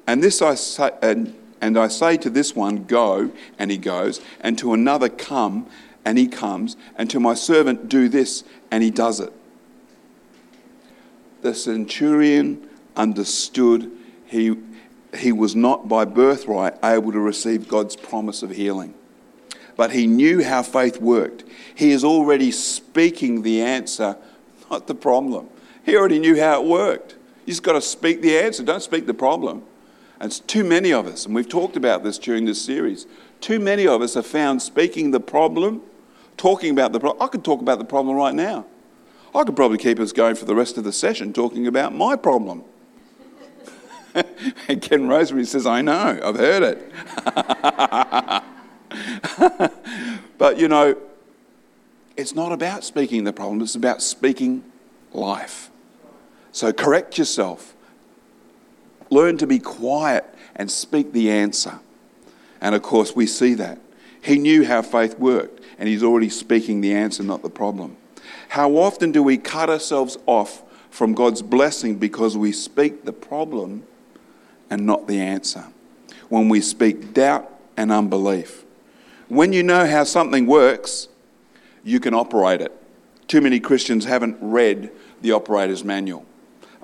And 0.07 0.23
this 0.23 0.41
I 0.41 0.55
say, 0.55 0.91
and, 1.01 1.35
and 1.61 1.77
I 1.77 1.87
say 1.87 2.17
to 2.17 2.29
this 2.29 2.55
one, 2.55 2.83
Go, 2.85 3.31
and 3.57 3.71
he 3.71 3.77
goes, 3.77 4.19
and 4.41 4.57
to 4.57 4.73
another, 4.73 5.07
Come, 5.07 5.67
and 6.03 6.17
he 6.17 6.27
comes, 6.27 6.75
and 6.97 7.09
to 7.11 7.19
my 7.19 7.35
servant, 7.35 7.87
Do 7.87 8.09
this, 8.09 8.43
and 8.71 8.83
he 8.83 8.89
does 8.89 9.19
it. 9.19 9.31
The 11.41 11.53
centurion 11.53 12.67
understood 12.95 13.91
he, 14.25 14.57
he 15.15 15.31
was 15.31 15.55
not 15.55 15.87
by 15.87 16.05
birthright 16.05 16.73
able 16.83 17.11
to 17.11 17.19
receive 17.19 17.67
God's 17.67 17.95
promise 17.95 18.43
of 18.43 18.51
healing. 18.51 18.93
But 19.77 19.91
he 19.91 20.05
knew 20.05 20.43
how 20.43 20.63
faith 20.63 20.99
worked. 20.99 21.43
He 21.73 21.91
is 21.91 22.03
already 22.03 22.51
speaking 22.51 23.41
the 23.41 23.61
answer 23.61 24.17
not 24.71 24.87
the 24.87 24.95
problem. 24.95 25.49
He 25.85 25.95
already 25.95 26.17
knew 26.17 26.39
how 26.39 26.63
it 26.63 26.67
worked. 26.67 27.15
You 27.45 27.51
just 27.51 27.61
got 27.61 27.73
to 27.73 27.81
speak 27.81 28.21
the 28.21 28.37
answer, 28.39 28.63
don't 28.63 28.81
speak 28.81 29.05
the 29.05 29.13
problem. 29.13 29.63
And 30.21 30.29
it's 30.29 30.39
too 30.39 30.63
many 30.63 30.93
of 30.93 31.07
us, 31.07 31.25
and 31.25 31.33
we've 31.33 31.49
talked 31.49 31.75
about 31.75 32.03
this 32.03 32.19
during 32.19 32.45
this 32.45 32.61
series. 32.61 33.07
Too 33.39 33.59
many 33.59 33.87
of 33.87 34.03
us 34.03 34.13
have 34.13 34.27
found 34.27 34.61
speaking 34.61 35.09
the 35.09 35.19
problem, 35.19 35.81
talking 36.37 36.69
about 36.69 36.91
the 36.91 36.99
problem. 36.99 37.23
I 37.23 37.27
could 37.27 37.43
talk 37.43 37.59
about 37.59 37.79
the 37.79 37.85
problem 37.85 38.15
right 38.15 38.35
now. 38.35 38.67
I 39.33 39.43
could 39.43 39.55
probably 39.55 39.79
keep 39.79 39.99
us 39.99 40.11
going 40.11 40.35
for 40.35 40.45
the 40.45 40.53
rest 40.53 40.77
of 40.77 40.83
the 40.83 40.93
session 40.93 41.33
talking 41.33 41.65
about 41.65 41.95
my 41.95 42.15
problem. 42.15 42.63
and 44.67 44.79
Ken 44.79 45.07
Rosemary 45.07 45.45
says, 45.45 45.65
I 45.65 45.81
know, 45.81 46.19
I've 46.23 46.37
heard 46.37 46.61
it. 46.61 46.91
but 50.37 50.59
you 50.59 50.67
know, 50.67 50.95
it's 52.15 52.35
not 52.35 52.51
about 52.51 52.83
speaking 52.83 53.23
the 53.23 53.33
problem, 53.33 53.59
it's 53.59 53.73
about 53.73 54.03
speaking 54.03 54.65
life. 55.13 55.71
So 56.51 56.71
correct 56.71 57.17
yourself. 57.17 57.73
Learn 59.11 59.37
to 59.37 59.45
be 59.45 59.59
quiet 59.59 60.25
and 60.55 60.71
speak 60.71 61.11
the 61.11 61.29
answer. 61.29 61.79
And 62.59 62.73
of 62.73 62.81
course, 62.81 63.15
we 63.15 63.27
see 63.27 63.53
that. 63.55 63.79
He 64.21 64.39
knew 64.39 64.65
how 64.65 64.81
faith 64.81 65.19
worked, 65.19 65.61
and 65.77 65.89
he's 65.89 66.03
already 66.03 66.29
speaking 66.29 66.81
the 66.81 66.93
answer, 66.93 67.21
not 67.21 67.43
the 67.43 67.49
problem. 67.49 67.97
How 68.49 68.71
often 68.77 69.11
do 69.11 69.21
we 69.21 69.37
cut 69.37 69.69
ourselves 69.69 70.17
off 70.25 70.63
from 70.89 71.13
God's 71.13 71.41
blessing 71.41 71.95
because 71.95 72.37
we 72.37 72.51
speak 72.51 73.05
the 73.05 73.13
problem 73.13 73.83
and 74.69 74.85
not 74.85 75.07
the 75.07 75.19
answer? 75.19 75.67
When 76.29 76.49
we 76.49 76.61
speak 76.61 77.13
doubt 77.13 77.51
and 77.75 77.91
unbelief. 77.91 78.63
When 79.27 79.53
you 79.53 79.63
know 79.63 79.87
how 79.87 80.03
something 80.03 80.45
works, 80.45 81.07
you 81.83 81.99
can 81.99 82.13
operate 82.13 82.61
it. 82.61 82.71
Too 83.27 83.41
many 83.41 83.59
Christians 83.59 84.05
haven't 84.05 84.37
read 84.39 84.91
the 85.21 85.31
operator's 85.31 85.83
manual. 85.83 86.25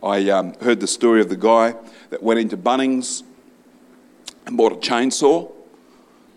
I 0.04 0.30
um, 0.30 0.54
heard 0.62 0.80
the 0.80 0.88
story 0.88 1.22
of 1.22 1.30
the 1.30 1.36
guy 1.36 1.74
that 2.12 2.22
went 2.22 2.40
into 2.40 2.56
Bunnings 2.56 3.24
and 4.46 4.56
bought 4.56 4.72
a 4.72 4.76
chainsaw. 4.76 5.52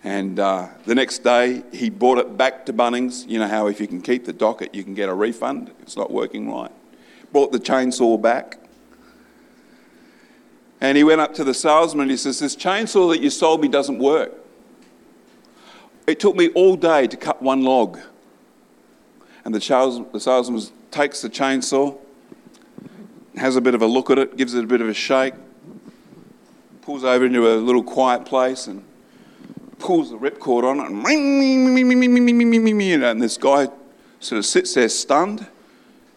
And 0.03 0.41
uh, 0.41 0.69
the 0.87 0.95
next 0.95 1.19
day, 1.19 1.63
he 1.73 1.91
brought 1.91 2.19
it 2.19 2.39
back 2.39 2.65
to 2.67 2.73
Bunnings. 2.73 3.29
You 3.29 3.39
know 3.39 3.49
how 3.49 3.67
if 3.67 3.79
you 3.79 3.87
can 3.87 4.01
keep 4.01 4.25
the 4.25 4.33
docket, 4.33 4.75
you 4.75 4.83
can 4.83 4.95
get 4.95 5.11
a 5.11 5.15
refund. 5.15 5.73
It's 5.81 5.97
not 5.97 6.11
working 6.11 6.51
right. 6.51 6.73
Brought 7.33 7.53
the 7.53 7.61
chainsaw 7.61 8.21
back. 8.21 8.59
And 10.81 10.97
he 10.97 11.05
went 11.05 11.21
up 11.21 11.35
to 11.35 11.45
the 11.45 11.53
salesman 11.53 12.03
and 12.03 12.11
he 12.11 12.17
says, 12.17 12.39
This 12.39 12.57
chainsaw 12.57 13.11
that 13.11 13.21
you 13.21 13.29
sold 13.29 13.61
me 13.61 13.69
doesn't 13.69 13.99
work. 13.99 14.33
It 16.07 16.19
took 16.19 16.35
me 16.35 16.49
all 16.49 16.77
day 16.77 17.07
to 17.07 17.17
cut 17.17 17.43
one 17.43 17.63
log. 17.63 17.99
And 19.45 19.55
the, 19.55 19.61
salesman 19.61 20.63
takes 20.91 21.21
the 21.21 21.29
chainsaw, 21.29 21.99
has 23.37 23.57
a 23.57 23.61
bit 23.61 23.75
of 23.75 23.83
a 23.83 23.87
look 23.87 24.11
at 24.11 24.19
it, 24.19 24.37
gives 24.37 24.55
it 24.55 24.65
a 24.65 24.67
bit 24.67 24.81
of 24.81 24.89
a 24.89 24.95
shake, 24.95 25.35
pulls 26.83 27.05
over 27.05 27.25
into 27.27 27.49
a 27.49 27.57
little 27.57 27.83
quiet 27.83 28.25
place 28.25 28.67
and 28.67 28.85
pulls 29.79 30.11
the 30.11 30.19
ripcord 30.19 30.65
on 30.65 30.81
it, 30.81 30.87
and, 30.91 31.07
and 33.05 33.23
this 33.23 33.37
guy 33.37 33.69
sort 34.19 34.39
of 34.39 34.47
sits 34.47 34.75
there 34.75 34.89
stunned, 34.89 35.47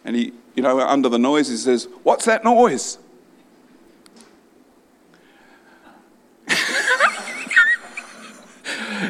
and 0.04 0.16
he, 0.16 0.32
you 0.54 0.62
know, 0.62 0.80
under 0.80 1.08
the 1.08 1.18
noise, 1.18 1.48
he 1.48 1.56
says, 1.56 1.88
"What's 2.02 2.24
that 2.26 2.44
noise?" 2.44 2.98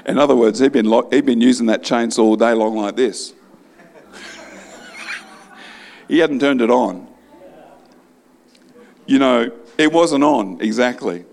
In 0.07 0.19
other 0.19 0.37
words, 0.37 0.59
he'd 0.59 0.73
been, 0.73 0.93
he'd 1.11 1.25
been 1.25 1.41
using 1.41 1.67
that 1.67 1.83
chainsaw 1.83 2.19
all 2.21 2.37
day 2.37 2.53
long 2.53 2.77
like 2.77 2.95
this. 2.95 3.33
He 6.09 6.19
hadn't 6.19 6.41
turned 6.41 6.61
it 6.61 6.71
on. 6.71 7.09
You 9.07 9.19
know, 9.19 9.53
it 9.79 9.93
wasn't 9.93 10.25
on 10.25 10.61
exactly. 10.61 11.25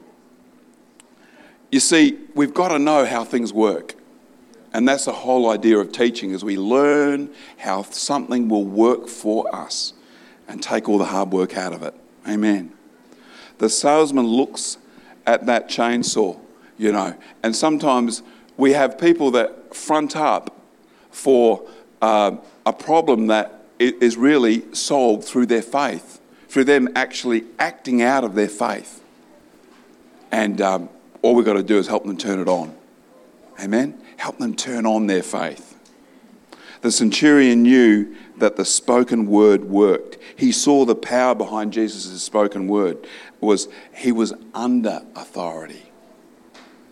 You 1.72 1.80
see, 1.80 2.20
we've 2.36 2.54
got 2.54 2.70
to 2.70 2.80
know 2.80 3.06
how 3.06 3.24
things 3.24 3.54
work. 3.54 3.96
And 4.74 4.88
that's 4.88 5.06
the 5.06 5.12
whole 5.12 5.50
idea 5.50 5.78
of 5.78 5.92
teaching 5.92 6.32
is 6.32 6.44
we 6.44 6.58
learn 6.58 7.30
how 7.58 7.84
something 7.84 8.48
will 8.48 8.66
work 8.66 9.08
for 9.08 9.54
us 9.54 9.94
and 10.48 10.62
take 10.62 10.88
all 10.88 10.98
the 10.98 11.06
hard 11.06 11.32
work 11.32 11.58
out 11.58 11.74
of 11.74 11.84
it. 11.84 11.94
Amen. 12.28 12.72
The 13.58 13.70
salesman 13.70 14.26
looks 14.26 14.78
at 15.26 15.46
that 15.46 15.70
chainsaw, 15.70 16.40
you 16.78 16.92
know, 16.92 17.16
and 17.44 17.56
sometimes 17.56 18.24
we 18.58 18.72
have 18.72 18.98
people 18.98 19.32
that 19.32 19.76
front 19.76 20.16
up 20.16 20.58
for 21.10 21.68
uh, 22.02 22.38
a 22.66 22.74
problem 22.74 23.28
that 23.28 23.66
is 23.78 24.16
really 24.16 24.64
solved 24.74 25.26
through 25.26 25.48
their 25.48 25.62
faith, 25.62 26.21
through 26.52 26.66
them 26.66 26.90
actually 26.98 27.46
acting 27.60 28.02
out 28.02 28.26
of 28.26 28.36
their 28.36 28.50
faith. 28.50 29.02
And 30.34 30.60
um, 30.60 30.90
all 31.22 31.34
we've 31.34 31.46
got 31.46 31.54
to 31.54 31.64
do 31.64 31.78
is 31.78 31.88
help 31.88 32.04
them 32.04 32.18
turn 32.18 32.42
it 32.42 32.50
on. 32.50 32.76
Amen? 33.58 33.98
Help 34.18 34.38
them 34.38 34.54
turn 34.58 34.86
on 34.86 35.08
their 35.08 35.24
faith. 35.24 35.78
The 36.82 36.92
centurion 36.92 37.64
knew 37.64 38.14
that 38.36 38.58
the 38.58 38.66
spoken 38.66 39.28
word 39.28 39.64
worked. 39.64 40.18
He 40.36 40.52
saw 40.52 40.84
the 40.84 40.94
power 40.94 41.34
behind 41.34 41.72
Jesus' 41.72 42.22
spoken 42.22 42.68
word 42.68 42.98
was 43.40 43.70
he 43.96 44.12
was 44.12 44.34
under 44.54 45.04
authority. 45.16 45.90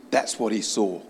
That's 0.10 0.40
what 0.40 0.54
he 0.54 0.62
saw. 0.62 1.02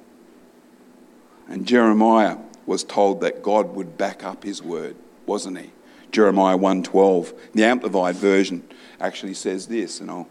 And 1.48 1.68
Jeremiah 1.68 2.38
was 2.66 2.84
told 2.84 3.22
that 3.22 3.44
God 3.44 3.76
would 3.76 3.96
back 3.96 4.24
up 4.24 4.44
his 4.44 4.64
word, 4.64 4.96
wasn't 5.28 5.60
he? 5.60 5.70
Jeremiah 6.12 6.58
1:12. 6.58 7.34
The 7.54 7.64
amplified 7.64 8.16
version 8.16 8.64
actually 9.00 9.34
says 9.34 9.68
this 9.68 10.00
and 10.00 10.10
I'll 10.10 10.28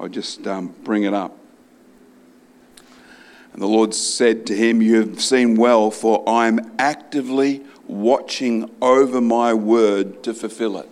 I'll 0.00 0.08
just 0.08 0.46
um, 0.46 0.74
bring 0.82 1.02
it 1.04 1.12
up. 1.12 1.36
And 3.52 3.60
the 3.60 3.66
Lord 3.66 3.94
said 3.94 4.46
to 4.46 4.56
him, 4.56 4.80
You 4.80 4.96
have 5.00 5.20
seen 5.20 5.56
well, 5.56 5.90
for 5.90 6.26
I 6.26 6.46
am 6.46 6.72
actively 6.78 7.62
watching 7.86 8.70
over 8.80 9.20
my 9.20 9.52
word 9.52 10.22
to 10.22 10.32
fulfill 10.32 10.78
it. 10.78 10.88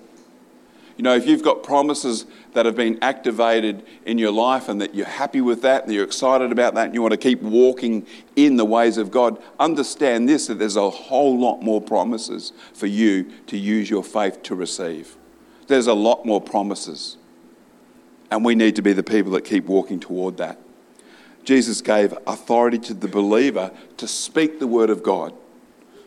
You 0.98 1.04
know, 1.04 1.14
if 1.14 1.26
you've 1.26 1.42
got 1.42 1.62
promises 1.62 2.26
that 2.58 2.66
have 2.66 2.74
been 2.74 2.98
activated 3.02 3.84
in 4.04 4.18
your 4.18 4.32
life 4.32 4.68
and 4.68 4.80
that 4.80 4.92
you're 4.92 5.06
happy 5.06 5.40
with 5.40 5.62
that 5.62 5.84
and 5.84 5.92
you're 5.92 6.02
excited 6.02 6.50
about 6.50 6.74
that 6.74 6.86
and 6.86 6.94
you 6.94 7.00
want 7.00 7.12
to 7.12 7.16
keep 7.16 7.40
walking 7.40 8.04
in 8.34 8.56
the 8.56 8.64
ways 8.64 8.98
of 8.98 9.12
God, 9.12 9.40
understand 9.60 10.28
this 10.28 10.48
that 10.48 10.58
there's 10.58 10.74
a 10.74 10.90
whole 10.90 11.38
lot 11.38 11.62
more 11.62 11.80
promises 11.80 12.52
for 12.74 12.88
you 12.88 13.30
to 13.46 13.56
use 13.56 13.88
your 13.88 14.02
faith 14.02 14.42
to 14.42 14.56
receive. 14.56 15.16
There's 15.68 15.86
a 15.86 15.94
lot 15.94 16.26
more 16.26 16.40
promises. 16.40 17.16
And 18.28 18.44
we 18.44 18.56
need 18.56 18.74
to 18.74 18.82
be 18.82 18.92
the 18.92 19.04
people 19.04 19.30
that 19.34 19.44
keep 19.44 19.66
walking 19.66 20.00
toward 20.00 20.38
that. 20.38 20.58
Jesus 21.44 21.80
gave 21.80 22.12
authority 22.26 22.78
to 22.78 22.92
the 22.92 23.06
believer 23.06 23.70
to 23.98 24.08
speak 24.08 24.58
the 24.58 24.66
word 24.66 24.90
of 24.90 25.04
God. 25.04 25.32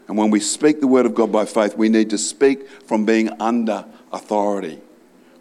And 0.10 0.18
when 0.18 0.32
we 0.32 0.42
speak 0.42 0.82
the 0.82 0.88
word 0.88 1.06
of 1.06 1.16
God 1.16 1.32
by 1.32 1.46
faith, 1.46 1.78
we 1.78 1.88
need 1.88 2.10
to 2.10 2.18
speak 2.18 2.70
from 2.82 3.06
being 3.06 3.30
under 3.40 3.86
authority. 4.12 4.82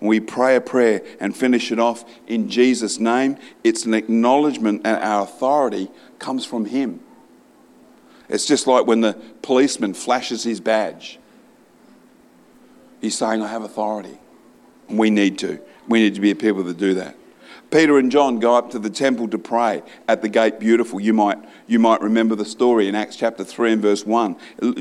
We 0.01 0.21
pray 0.21 0.57
a 0.57 0.61
prayer 0.61 1.03
and 1.21 1.37
finish 1.37 1.71
it 1.71 1.79
off 1.79 2.05
in 2.27 2.49
Jesus' 2.49 2.99
name, 2.99 3.37
it's 3.63 3.85
an 3.85 3.95
acknowledgement 3.95 4.83
and 4.85 4.97
our 5.03 5.25
authority 5.25 5.91
comes 6.19 6.45
from 6.47 6.65
Him. 6.65 7.01
It's 8.31 8.47
just 8.47 8.69
like 8.69 8.87
when 8.87 9.01
the 9.01 9.15
policeman 9.43 9.93
flashes 9.93 10.45
his 10.45 10.61
badge. 10.61 11.19
He's 13.01 13.19
saying, 13.19 13.43
I 13.43 13.49
have 13.49 13.65
authority. 13.65 14.19
We 14.89 15.11
need 15.11 15.37
to. 15.41 15.61
We 15.89 16.01
need 16.01 16.15
to 16.15 16.21
be 16.21 16.31
a 16.31 16.37
people 16.37 16.63
that 16.65 16.79
do 16.79 16.95
that. 16.95 17.17
Peter 17.70 17.98
and 17.98 18.11
John 18.11 18.40
go 18.40 18.56
up 18.56 18.70
to 18.70 18.78
the 18.80 18.90
temple 18.90 19.28
to 19.28 19.38
pray 19.38 19.83
at 20.09 20.22
the 20.22 20.28
gate 20.28 20.59
beautiful. 20.59 21.00
You 21.00 21.14
might, 21.14 21.38
you 21.68 21.78
might 21.78 22.00
remember 22.00 22.35
the 22.35 22.44
story 22.44 22.88
in 22.88 22.96
Acts 22.96 23.14
chapter 23.14 23.44
3 23.44 23.74
and 23.74 23.83
verse 23.83 24.04
1. 24.04 24.37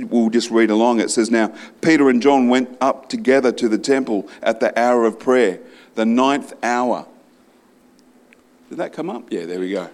We'll 0.09 0.31
just 0.31 0.49
read 0.49 0.71
along. 0.71 0.99
It 0.99 1.11
says, 1.11 1.29
Now 1.29 1.53
Peter 1.81 2.09
and 2.09 2.21
John 2.21 2.49
went 2.49 2.75
up 2.81 3.07
together 3.07 3.51
to 3.51 3.69
the 3.69 3.77
temple 3.77 4.27
at 4.41 4.59
the 4.59 4.77
hour 4.79 5.05
of 5.05 5.19
prayer, 5.19 5.59
the 5.93 6.05
ninth 6.05 6.53
hour. 6.63 7.05
Did 8.69 8.79
that 8.79 8.93
come 8.93 9.09
up? 9.09 9.31
Yeah, 9.31 9.45
there 9.45 9.59
we 9.59 9.71
go. 9.71 9.89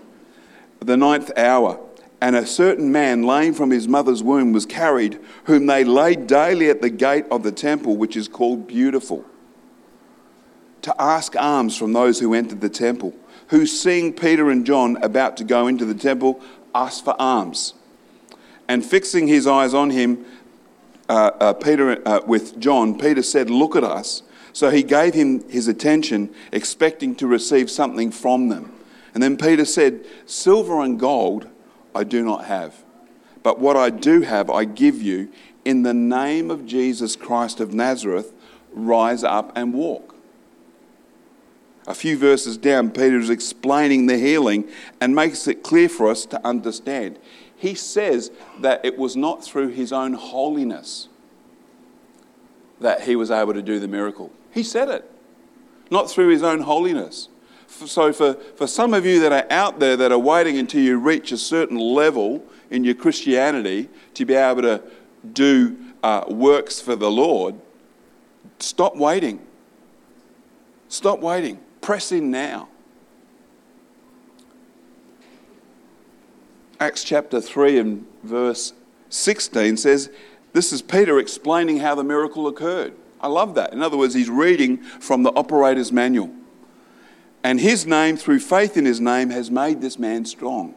The 0.79 0.97
ninth 0.97 1.31
hour. 1.37 1.81
And 2.21 2.35
a 2.35 2.45
certain 2.45 2.93
man, 2.93 3.23
lame 3.23 3.53
from 3.53 3.71
his 3.71 3.89
mother's 3.89 4.23
womb, 4.23 4.53
was 4.53 4.65
carried, 4.65 5.19
whom 5.43 5.65
they 5.65 5.83
laid 5.83 6.27
daily 6.27 6.69
at 6.69 6.81
the 6.81 6.89
gate 6.89 7.25
of 7.29 7.43
the 7.43 7.51
temple, 7.51 7.97
which 7.97 8.15
is 8.15 8.29
called 8.29 8.67
Beautiful 8.67 9.25
to 10.85 11.01
ask 11.01 11.35
alms 11.35 11.75
from 11.75 11.93
those 11.93 12.19
who 12.19 12.35
entered 12.35 12.61
the 12.61 12.69
temple, 12.69 13.11
who, 13.47 13.65
seeing 13.65 14.13
Peter 14.13 14.51
and 14.51 14.63
John 14.63 14.97
about 15.01 15.35
to 15.37 15.43
go 15.43 15.65
into 15.65 15.83
the 15.83 15.95
temple, 15.95 16.39
asked 16.75 17.03
for 17.03 17.19
alms. 17.19 17.73
And 18.67 18.85
fixing 18.85 19.27
his 19.27 19.47
eyes 19.47 19.73
on 19.73 19.89
him, 19.89 20.25
uh, 21.09 21.31
uh, 21.39 21.53
Peter 21.53 22.07
uh, 22.07 22.21
with 22.27 22.59
John, 22.59 22.99
Peter 22.99 23.23
said, 23.23 23.49
"Look 23.49 23.75
at 23.75 23.83
us." 23.83 24.21
So 24.53 24.69
he 24.69 24.83
gave 24.83 25.15
him 25.15 25.49
his 25.49 25.67
attention, 25.67 26.29
expecting 26.51 27.15
to 27.15 27.25
receive 27.25 27.71
something 27.71 28.11
from 28.11 28.49
them. 28.49 28.71
And 29.15 29.23
then 29.23 29.37
Peter 29.37 29.65
said, 29.65 30.05
"Silver 30.27 30.81
and 30.81 30.99
gold 30.99 31.47
I 31.95 32.03
do 32.03 32.23
not 32.23 32.45
have, 32.45 32.75
but 33.41 33.57
what 33.57 33.75
I 33.75 33.89
do 33.89 34.21
have 34.21 34.51
I 34.51 34.65
give 34.65 35.01
you. 35.01 35.29
In 35.63 35.81
the 35.81 35.95
name 35.95 36.51
of 36.51 36.67
Jesus 36.67 37.15
Christ 37.15 37.59
of 37.59 37.73
Nazareth, 37.73 38.33
rise 38.71 39.23
up 39.23 39.51
and 39.55 39.73
walk." 39.73 40.14
A 41.87 41.93
few 41.93 42.17
verses 42.17 42.57
down, 42.57 42.89
Peter 42.89 43.19
is 43.19 43.29
explaining 43.29 44.07
the 44.07 44.17
healing 44.17 44.67
and 44.99 45.13
makes 45.13 45.47
it 45.47 45.61
clear 45.61 45.87
for 45.87 46.09
us 46.09 46.25
to 46.27 46.45
understand. 46.45 47.19
He 47.55 47.75
says 47.75 48.31
that 48.59 48.83
it 48.83 48.97
was 48.97 49.15
not 49.15 49.43
through 49.43 49.69
his 49.69 49.93
own 49.93 50.13
holiness 50.13 51.09
that 52.79 53.01
he 53.01 53.15
was 53.15 53.31
able 53.31 53.53
to 53.53 53.61
do 53.61 53.79
the 53.79 53.87
miracle. 53.87 54.31
He 54.51 54.63
said 54.63 54.89
it, 54.89 55.09
not 55.89 56.09
through 56.09 56.29
his 56.29 56.43
own 56.43 56.61
holiness. 56.61 57.29
So, 57.67 58.13
for, 58.13 58.33
for 58.33 58.67
some 58.67 58.93
of 58.93 59.05
you 59.05 59.19
that 59.21 59.31
are 59.31 59.51
out 59.51 59.79
there 59.79 59.97
that 59.97 60.11
are 60.11 60.19
waiting 60.19 60.57
until 60.57 60.81
you 60.81 60.97
reach 60.97 61.31
a 61.31 61.37
certain 61.37 61.77
level 61.77 62.43
in 62.69 62.83
your 62.83 62.95
Christianity 62.95 63.89
to 64.13 64.25
be 64.25 64.33
able 64.33 64.61
to 64.61 64.81
do 65.33 65.77
uh, 66.03 66.25
works 66.27 66.79
for 66.79 66.95
the 66.95 67.09
Lord, 67.09 67.55
stop 68.59 68.95
waiting. 68.95 69.45
Stop 70.87 71.19
waiting. 71.19 71.59
Press 71.85 72.11
in 72.11 72.31
now. 72.31 72.67
Acts 76.79 77.03
chapter 77.03 77.39
3 77.39 77.77
and 77.77 78.07
verse 78.23 78.73
16 79.09 79.77
says, 79.77 80.09
This 80.51 80.73
is 80.73 80.81
Peter 80.81 81.19
explaining 81.19 81.81
how 81.81 81.93
the 81.93 82.03
miracle 82.03 82.47
occurred. 82.47 82.93
I 83.21 83.27
love 83.27 83.53
that. 83.53 83.71
In 83.71 83.83
other 83.83 83.97
words, 83.97 84.15
he's 84.15 84.31
reading 84.31 84.77
from 84.77 85.21
the 85.21 85.31
operator's 85.35 85.91
manual. 85.91 86.31
And 87.43 87.59
his 87.59 87.85
name, 87.85 88.17
through 88.17 88.39
faith 88.39 88.77
in 88.77 88.85
his 88.85 88.99
name, 88.99 89.29
has 89.29 89.51
made 89.51 89.81
this 89.81 89.99
man 89.99 90.25
strong. 90.25 90.73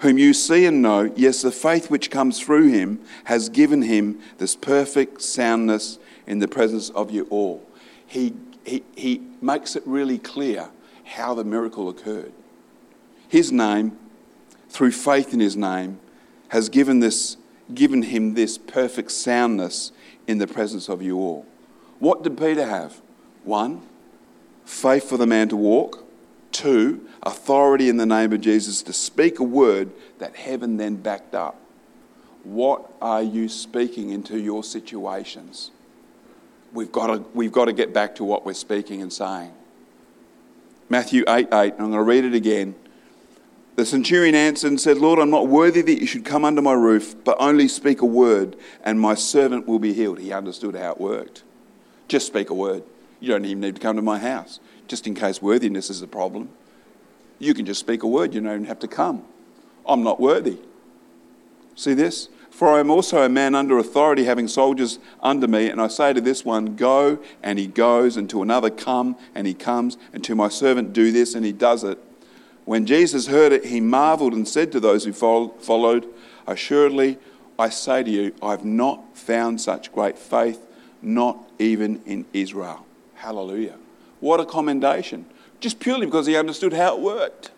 Whom 0.00 0.18
you 0.18 0.34
see 0.34 0.66
and 0.66 0.82
know, 0.82 1.10
yes, 1.16 1.40
the 1.40 1.50
faith 1.50 1.90
which 1.90 2.10
comes 2.10 2.38
through 2.38 2.68
him 2.68 3.00
has 3.24 3.48
given 3.48 3.80
him 3.80 4.20
this 4.36 4.56
perfect 4.56 5.22
soundness 5.22 5.98
in 6.26 6.40
the 6.40 6.48
presence 6.48 6.90
of 6.90 7.10
you 7.10 7.26
all. 7.30 7.66
He 8.06 8.34
he, 8.64 8.82
he 8.96 9.22
makes 9.40 9.76
it 9.76 9.82
really 9.86 10.18
clear 10.18 10.70
how 11.04 11.34
the 11.34 11.44
miracle 11.44 11.88
occurred. 11.88 12.32
His 13.28 13.52
name, 13.52 13.98
through 14.68 14.92
faith 14.92 15.32
in 15.32 15.40
his 15.40 15.56
name, 15.56 16.00
has 16.48 16.68
given, 16.68 17.00
this, 17.00 17.36
given 17.74 18.02
him 18.02 18.34
this 18.34 18.56
perfect 18.58 19.10
soundness 19.10 19.92
in 20.26 20.38
the 20.38 20.46
presence 20.46 20.88
of 20.88 21.02
you 21.02 21.18
all. 21.18 21.46
What 21.98 22.22
did 22.22 22.38
Peter 22.38 22.66
have? 22.66 23.00
One, 23.44 23.82
faith 24.64 25.08
for 25.08 25.16
the 25.16 25.26
man 25.26 25.48
to 25.50 25.56
walk. 25.56 26.04
Two, 26.52 27.08
authority 27.22 27.88
in 27.88 27.96
the 27.96 28.06
name 28.06 28.32
of 28.32 28.40
Jesus 28.40 28.82
to 28.84 28.92
speak 28.92 29.40
a 29.40 29.44
word 29.44 29.90
that 30.18 30.36
heaven 30.36 30.76
then 30.76 30.96
backed 30.96 31.34
up. 31.34 31.60
What 32.44 32.92
are 33.02 33.22
you 33.22 33.48
speaking 33.48 34.10
into 34.10 34.38
your 34.38 34.62
situations? 34.62 35.70
We've 36.74 36.92
got 36.92 37.06
to, 37.06 37.24
we've 37.32 37.52
got 37.52 37.66
to 37.66 37.72
get 37.72 37.94
back 37.94 38.16
to 38.16 38.24
what 38.24 38.44
we're 38.44 38.52
speaking 38.52 39.00
and 39.00 39.12
saying. 39.12 39.52
Matthew 40.90 41.24
8 41.26 41.48
8, 41.52 41.72
I'm 41.72 41.78
going 41.78 41.92
to 41.92 42.02
read 42.02 42.24
it 42.24 42.34
again. 42.34 42.74
The 43.76 43.86
centurion 43.86 44.34
answered 44.34 44.68
and 44.68 44.80
said, 44.80 44.98
Lord, 44.98 45.18
I'm 45.18 45.30
not 45.30 45.48
worthy 45.48 45.80
that 45.80 46.00
you 46.00 46.06
should 46.06 46.24
come 46.24 46.44
under 46.44 46.62
my 46.62 46.74
roof, 46.74 47.16
but 47.24 47.36
only 47.40 47.66
speak 47.66 48.02
a 48.02 48.06
word, 48.06 48.56
and 48.84 49.00
my 49.00 49.14
servant 49.14 49.66
will 49.66 49.80
be 49.80 49.92
healed. 49.92 50.20
He 50.20 50.32
understood 50.32 50.76
how 50.76 50.92
it 50.92 51.00
worked. 51.00 51.42
Just 52.06 52.26
speak 52.26 52.50
a 52.50 52.54
word. 52.54 52.84
You 53.18 53.28
don't 53.28 53.44
even 53.44 53.60
need 53.60 53.76
to 53.76 53.80
come 53.80 53.96
to 53.96 54.02
my 54.02 54.18
house, 54.18 54.60
just 54.86 55.06
in 55.06 55.14
case 55.14 55.42
worthiness 55.42 55.90
is 55.90 56.02
a 56.02 56.06
problem. 56.06 56.50
You 57.40 57.54
can 57.54 57.66
just 57.66 57.80
speak 57.80 58.04
a 58.04 58.06
word, 58.06 58.32
you 58.34 58.40
don't 58.40 58.52
even 58.52 58.64
have 58.66 58.78
to 58.80 58.88
come. 58.88 59.24
I'm 59.86 60.04
not 60.04 60.20
worthy. 60.20 60.58
See 61.74 61.94
this? 61.94 62.28
For 62.54 62.68
I 62.68 62.78
am 62.78 62.88
also 62.88 63.20
a 63.24 63.28
man 63.28 63.56
under 63.56 63.78
authority, 63.78 64.26
having 64.26 64.46
soldiers 64.46 65.00
under 65.20 65.48
me. 65.48 65.68
And 65.68 65.80
I 65.80 65.88
say 65.88 66.12
to 66.12 66.20
this 66.20 66.44
one, 66.44 66.76
Go, 66.76 67.18
and 67.42 67.58
he 67.58 67.66
goes, 67.66 68.16
and 68.16 68.30
to 68.30 68.42
another, 68.42 68.70
Come, 68.70 69.16
and 69.34 69.48
he 69.48 69.54
comes, 69.54 69.98
and 70.12 70.22
to 70.22 70.36
my 70.36 70.48
servant, 70.48 70.92
Do 70.92 71.10
this, 71.10 71.34
and 71.34 71.44
he 71.44 71.50
does 71.50 71.82
it. 71.82 71.98
When 72.64 72.86
Jesus 72.86 73.26
heard 73.26 73.50
it, 73.50 73.64
he 73.64 73.80
marveled 73.80 74.34
and 74.34 74.46
said 74.46 74.70
to 74.70 74.78
those 74.78 75.04
who 75.04 75.12
followed, 75.12 76.06
Assuredly, 76.46 77.18
I 77.58 77.70
say 77.70 78.04
to 78.04 78.10
you, 78.10 78.32
I've 78.40 78.64
not 78.64 79.18
found 79.18 79.60
such 79.60 79.92
great 79.92 80.16
faith, 80.16 80.64
not 81.02 81.36
even 81.58 82.02
in 82.06 82.24
Israel. 82.32 82.86
Hallelujah. 83.16 83.78
What 84.20 84.38
a 84.38 84.46
commendation. 84.46 85.26
Just 85.58 85.80
purely 85.80 86.06
because 86.06 86.28
he 86.28 86.36
understood 86.36 86.72
how 86.72 86.94
it 86.94 87.00
worked. 87.02 87.50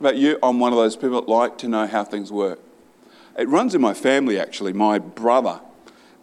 About 0.00 0.16
you, 0.16 0.38
I'm 0.42 0.60
one 0.60 0.72
of 0.74 0.78
those 0.78 0.96
people 0.96 1.18
that 1.18 1.30
like 1.30 1.56
to 1.58 1.68
know 1.68 1.86
how 1.86 2.04
things 2.04 2.30
work. 2.30 2.60
It 3.38 3.48
runs 3.48 3.74
in 3.74 3.80
my 3.80 3.94
family, 3.94 4.38
actually. 4.38 4.72
My 4.72 4.98
brother, 4.98 5.60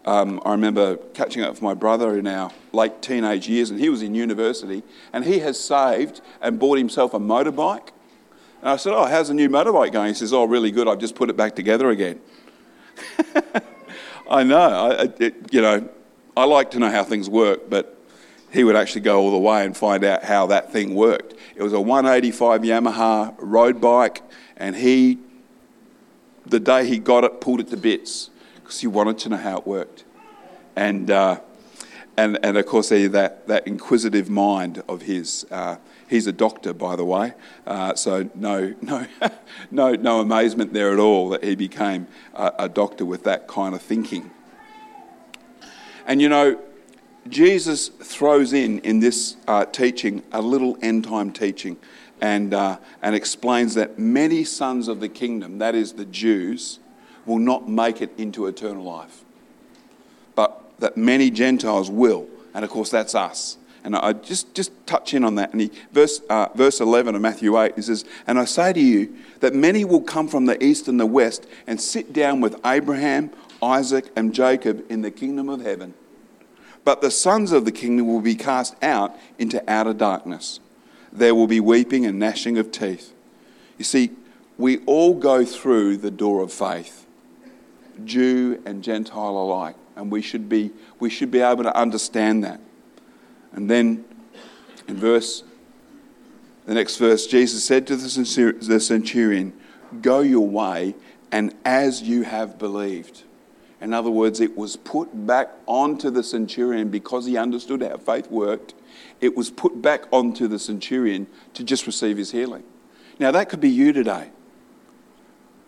um, 0.06 0.42
I 0.46 0.52
remember 0.52 0.98
catching 1.14 1.44
up 1.44 1.52
with 1.52 1.62
my 1.62 1.74
brother 1.74 2.18
in 2.18 2.28
our 2.28 2.52
late 2.72 3.02
teenage 3.02 3.48
years, 3.48 3.70
and 3.70 3.80
he 3.80 3.90
was 3.90 4.02
in 4.02 4.14
university, 4.14 4.84
and 5.12 5.26
he 5.26 5.40
has 5.40 5.60
saved 5.60 6.22
and 6.42 6.60
bought 6.60 6.78
himself 6.78 7.14
a 7.14 7.20
motorbike. 7.20 7.90
And 8.62 8.70
I 8.70 8.76
said, 8.76 8.94
Oh, 8.94 9.06
how's 9.06 9.30
the 9.30 9.34
new 9.34 9.50
motorbike 9.50 9.92
going? 9.92 10.10
He 10.10 10.14
says, 10.14 10.34
Oh, 10.34 10.46
really 10.46 10.72
good. 10.72 10.88
I've 10.88 11.00
just 11.00 11.16
put 11.16 11.30
it 11.30 11.38
back 11.38 11.56
together 11.56 11.90
again. 11.90 12.20
I 14.30 14.44
know. 14.44 14.58
I, 14.92 15.04
it, 15.20 15.54
you 15.54 15.62
know, 15.62 15.90
I 16.38 16.46
like 16.46 16.72
to 16.72 16.80
know 16.80 16.90
how 16.90 17.04
things 17.04 17.30
work, 17.30 17.70
but 17.70 17.98
he 18.52 18.64
would 18.64 18.76
actually 18.76 19.02
go 19.02 19.20
all 19.20 19.32
the 19.32 19.38
way 19.38 19.66
and 19.66 19.76
find 19.76 20.04
out 20.04 20.24
how 20.24 20.48
that 20.48 20.72
thing 20.72 20.96
worked. 20.96 21.36
It 21.56 21.64
was 21.64 21.74
a 21.74 21.82
185 21.82 22.62
Yamaha 22.62 23.36
road 23.38 23.80
bike, 23.80 24.22
and 24.58 24.76
he, 24.76 25.20
the 26.50 26.60
day 26.60 26.86
he 26.86 27.00
got 27.00 27.24
it, 27.24 27.42
pulled 27.42 27.60
it 27.60 27.70
to 27.70 27.78
bits 27.78 28.30
because 28.56 28.80
he 28.80 28.88
wanted 28.88 29.18
to 29.20 29.30
know 29.30 29.38
how 29.38 29.58
it 29.58 29.68
worked. 29.68 30.04
And, 30.76 31.10
uh, 31.10 31.42
and, 32.18 32.38
and 32.44 32.58
of 32.58 32.66
course, 32.66 32.90
that, 32.90 33.48
that 33.48 33.68
inquisitive 33.68 34.30
mind 34.30 34.84
of 34.88 35.04
his. 35.04 35.46
Uh, 35.50 35.78
he's 36.10 36.28
a 36.28 36.32
doctor, 36.32 36.74
by 36.74 36.96
the 36.96 37.06
way, 37.06 37.34
uh, 37.66 37.96
so 37.96 38.30
no, 38.36 38.74
no, 38.82 39.06
no, 39.72 39.94
no 39.94 40.20
amazement 40.20 40.74
there 40.74 40.92
at 40.92 41.00
all 41.00 41.30
that 41.30 41.44
he 41.44 41.56
became 41.56 42.08
a, 42.34 42.54
a 42.60 42.70
doctor 42.70 43.06
with 43.06 43.24
that 43.24 43.48
kind 43.48 43.76
of 43.76 43.82
thinking. 43.82 44.32
And 46.06 46.22
you 46.22 46.30
know, 46.30 46.60
Jesus 47.28 47.90
throws 47.90 48.54
in 48.54 48.80
in 48.80 49.00
this 49.00 49.38
uh, 49.48 49.66
teaching 49.66 50.24
a 50.32 50.42
little 50.42 50.78
end 50.82 51.04
time 51.04 51.32
teaching 51.32 51.78
and, 52.22 52.54
uh, 52.54 52.78
and 53.02 53.16
explains 53.16 53.76
that 53.76 53.98
many 53.98 54.44
sons 54.44 54.88
of 54.88 55.00
the 55.00 55.10
kingdom, 55.10 55.60
that 55.60 55.76
is 55.76 55.94
the 55.94 56.06
Jews, 56.06 56.80
will 57.26 57.40
not 57.40 57.70
make 57.70 58.02
it 58.02 58.12
into 58.18 58.48
eternal 58.48 58.84
life, 58.84 59.24
but 60.36 60.62
that 60.80 60.98
many 60.98 61.30
Gentiles 61.30 61.90
will. 61.90 62.28
And 62.54 62.66
of 62.66 62.72
course, 62.72 62.90
that's 62.90 63.16
us. 63.16 63.58
And 63.84 63.96
I 63.96 64.14
just, 64.14 64.54
just 64.54 64.72
touch 64.86 65.14
in 65.14 65.24
on 65.24 65.36
that. 65.36 65.52
And 65.54 65.62
he, 65.62 65.72
verse, 65.92 66.22
uh, 66.30 66.50
verse 66.54 66.82
11 66.82 67.16
of 67.16 67.22
Matthew 67.22 67.58
8, 67.58 67.76
he 67.76 67.82
says, 67.82 68.04
And 68.28 68.38
I 68.38 68.46
say 68.46 68.74
to 68.74 68.80
you 68.80 69.16
that 69.40 69.54
many 69.54 69.86
will 69.86 70.02
come 70.02 70.28
from 70.28 70.46
the 70.46 70.62
east 70.64 70.88
and 70.88 71.00
the 71.00 71.06
west 71.06 71.48
and 71.66 71.80
sit 71.80 72.12
down 72.12 72.42
with 72.42 72.60
Abraham, 72.66 73.32
Isaac, 73.62 74.06
and 74.16 74.34
Jacob 74.34 74.86
in 74.90 75.02
the 75.02 75.12
kingdom 75.12 75.48
of 75.48 75.62
heaven. 75.62 75.94
But 76.84 77.02
the 77.02 77.12
sons 77.12 77.52
of 77.52 77.66
the 77.66 77.72
kingdom 77.72 78.08
will 78.08 78.22
be 78.22 78.36
cast 78.36 78.76
out 78.84 79.16
into 79.38 79.64
outer 79.72 79.94
darkness. 79.94 80.60
There 81.12 81.34
will 81.34 81.48
be 81.48 81.60
weeping 81.60 82.06
and 82.06 82.20
gnashing 82.20 82.58
of 82.58 82.72
teeth. 82.72 83.14
You 83.78 83.86
see, 83.86 84.12
we 84.58 84.80
all 84.86 85.14
go 85.14 85.46
through 85.46 85.98
the 85.98 86.12
door 86.12 86.42
of 86.42 86.52
faith, 86.52 87.06
Jew 88.04 88.62
and 88.66 88.84
Gentile 88.84 89.38
alike, 89.38 89.76
and 89.96 90.12
we 90.12 90.22
should 90.22 90.50
be, 90.50 90.72
we 91.00 91.10
should 91.10 91.32
be 91.32 91.40
able 91.40 91.64
to 91.64 91.76
understand 91.76 92.44
that. 92.44 92.60
And 93.54 93.70
then 93.70 94.06
in 94.88 94.98
verse, 94.98 95.44
the 96.66 96.74
next 96.74 96.98
verse, 96.98 97.26
Jesus 97.26 97.64
said 97.64 97.88
to 97.88 97.96
the 97.96 98.80
centurion, 98.80 99.54
Go 100.02 100.20
your 100.20 100.48
way, 100.48 100.94
and 101.32 101.56
as 101.66 102.02
you 102.02 102.24
have 102.24 102.60
believed. 102.60 103.24
In 103.82 103.94
other 103.94 104.10
words, 104.10 104.42
it 104.42 104.58
was 104.58 104.76
put 104.76 105.26
back 105.26 105.52
onto 105.66 106.10
the 106.10 106.24
centurion 106.24 106.90
because 106.90 107.26
he 107.26 107.38
understood 107.38 107.82
how 107.82 107.98
faith 107.98 108.30
worked. 108.30 108.74
It 109.22 109.38
was 109.38 109.50
put 109.50 109.82
back 109.82 110.04
onto 110.12 110.48
the 110.48 110.60
centurion 110.60 111.28
to 111.54 111.64
just 111.64 111.88
receive 111.88 112.18
his 112.18 112.32
healing. 112.32 112.64
Now, 113.20 113.32
that 113.32 113.50
could 113.50 113.62
be 113.62 113.70
you 113.70 113.94
today. 113.94 114.32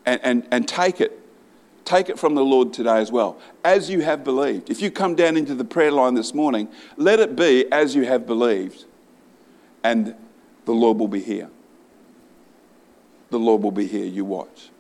And, 0.06 0.20
and, 0.24 0.48
and 0.52 0.68
take 0.68 1.00
it. 1.00 1.20
Take 1.86 2.10
it 2.10 2.20
from 2.20 2.36
the 2.36 2.44
Lord 2.44 2.74
today 2.74 2.98
as 2.98 3.12
well. 3.12 3.40
As 3.64 3.90
you 3.90 4.02
have 4.02 4.24
believed. 4.24 4.70
If 4.70 4.82
you 4.82 4.92
come 4.92 5.16
down 5.16 5.38
into 5.38 5.56
the 5.56 5.66
prayer 5.66 5.92
line 5.92 6.14
this 6.14 6.34
morning, 6.34 6.68
let 6.98 7.20
it 7.20 7.36
be 7.36 7.72
as 7.72 7.96
you 7.96 8.04
have 8.06 8.26
believed. 8.26 8.86
And 9.84 10.16
the 10.66 10.74
Lord 10.74 11.00
will 11.00 11.08
be 11.08 11.22
here. 11.22 11.50
The 13.30 13.40
Lord 13.40 13.64
will 13.64 13.72
be 13.72 13.88
here. 13.88 14.06
You 14.06 14.26
watch 14.26 14.71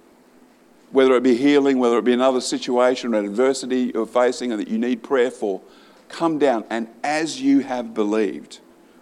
whether 0.92 1.16
it 1.16 1.24
be 1.24 1.36
healing, 1.36 1.80
whether 1.80 1.98
it 1.98 2.04
be 2.04 2.14
another 2.14 2.42
situation 2.42 3.14
or 3.14 3.20
adversity 3.20 3.92
you're 3.94 4.06
facing 4.06 4.52
and 4.52 4.62
that 4.62 4.68
you 4.68 4.78
need 4.78 5.04
prayer 5.04 5.32
for, 5.32 5.62
come 6.10 6.38
down 6.38 6.66
and 6.70 6.88
as 7.04 7.42
you 7.42 7.62
have 7.62 7.94
believed, 7.94 8.60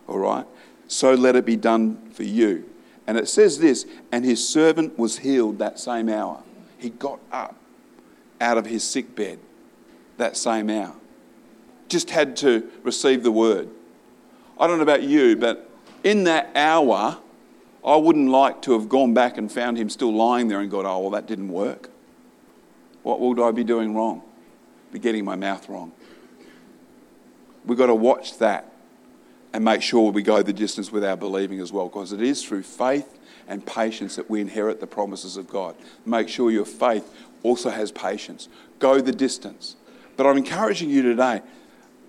all 0.08 0.19
right, 0.19 0.45
so 0.88 1.13
let 1.13 1.36
it 1.36 1.45
be 1.45 1.56
done 1.56 2.10
for 2.12 2.23
you. 2.23 2.69
And 3.08 3.17
it 3.17 3.28
says 3.28 3.58
this, 3.58 3.86
and 4.12 4.23
his 4.23 4.47
servant 4.47 4.97
was 4.99 5.19
healed 5.19 5.58
that 5.60 5.80
same 5.80 6.10
hour. 6.10 6.43
He 6.78 6.91
got 6.91 7.19
up 7.32 7.56
out 8.39 8.58
of 8.58 8.67
his 8.67 8.84
sick 8.84 9.15
bed 9.15 9.39
that 10.17 10.38
same 10.38 10.69
hour. 10.69 10.95
Just 11.88 12.12
had 12.12 12.38
to 12.38 12.69
receive 12.84 13.23
the 13.23 13.32
word. 13.32 13.69
I 14.60 14.67
don't 14.67 14.78
know 14.78 14.84
about 14.84 15.04
you, 15.04 15.36
but 15.36 15.69
in 16.04 16.25
that 16.25 16.52
hour, 16.56 17.17
I 17.85 17.95
wouldn't 17.95 18.29
like 18.29 18.61
to 18.63 18.73
have 18.73 18.89
gone 18.89 19.13
back 19.13 19.37
and 19.37 19.51
found 19.51 19.77
him 19.77 19.89
still 19.89 20.13
lying 20.13 20.47
there 20.47 20.59
and 20.59 20.69
gone, 20.69 20.85
oh, 20.85 20.99
well, 20.99 21.09
that 21.11 21.27
didn't 21.27 21.49
work. 21.49 21.89
What 23.03 23.19
would 23.21 23.39
I 23.39 23.51
be 23.51 23.63
doing 23.63 23.95
wrong? 23.95 24.21
Be 24.91 24.99
getting 24.99 25.23
my 25.23 25.35
mouth 25.35 25.69
wrong. 25.69 25.93
We've 27.65 27.77
got 27.77 27.87
to 27.87 27.95
watch 27.95 28.37
that 28.39 28.73
and 29.53 29.63
make 29.63 29.81
sure 29.81 30.11
we 30.11 30.21
go 30.21 30.43
the 30.43 30.53
distance 30.53 30.91
with 30.91 31.03
our 31.03 31.15
believing 31.15 31.59
as 31.59 31.71
well, 31.71 31.87
because 31.87 32.11
it 32.11 32.21
is 32.21 32.43
through 32.43 32.63
faith 32.63 33.19
and 33.47 33.65
patience 33.65 34.15
that 34.15 34.29
we 34.29 34.41
inherit 34.41 34.79
the 34.79 34.87
promises 34.87 35.37
of 35.37 35.47
God. 35.47 35.75
Make 36.05 36.29
sure 36.29 36.51
your 36.51 36.65
faith 36.65 37.11
also 37.41 37.69
has 37.69 37.91
patience. 37.91 38.47
Go 38.77 39.01
the 39.01 39.11
distance. 39.11 39.75
But 40.17 40.27
I'm 40.27 40.37
encouraging 40.37 40.89
you 40.89 41.01
today, 41.01 41.41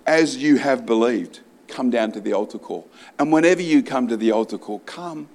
as 0.05 0.37
you 0.37 0.57
have 0.57 0.85
believed, 0.85 1.39
come 1.67 1.89
down 1.89 2.11
to 2.11 2.19
the 2.19 2.33
altar 2.33 2.59
call. 2.59 2.87
And 3.17 3.31
whenever 3.31 3.61
you 3.61 3.81
come 3.81 4.07
to 4.09 4.17
the 4.17 4.31
altar 4.31 4.57
call, 4.57 4.79
come 4.79 5.29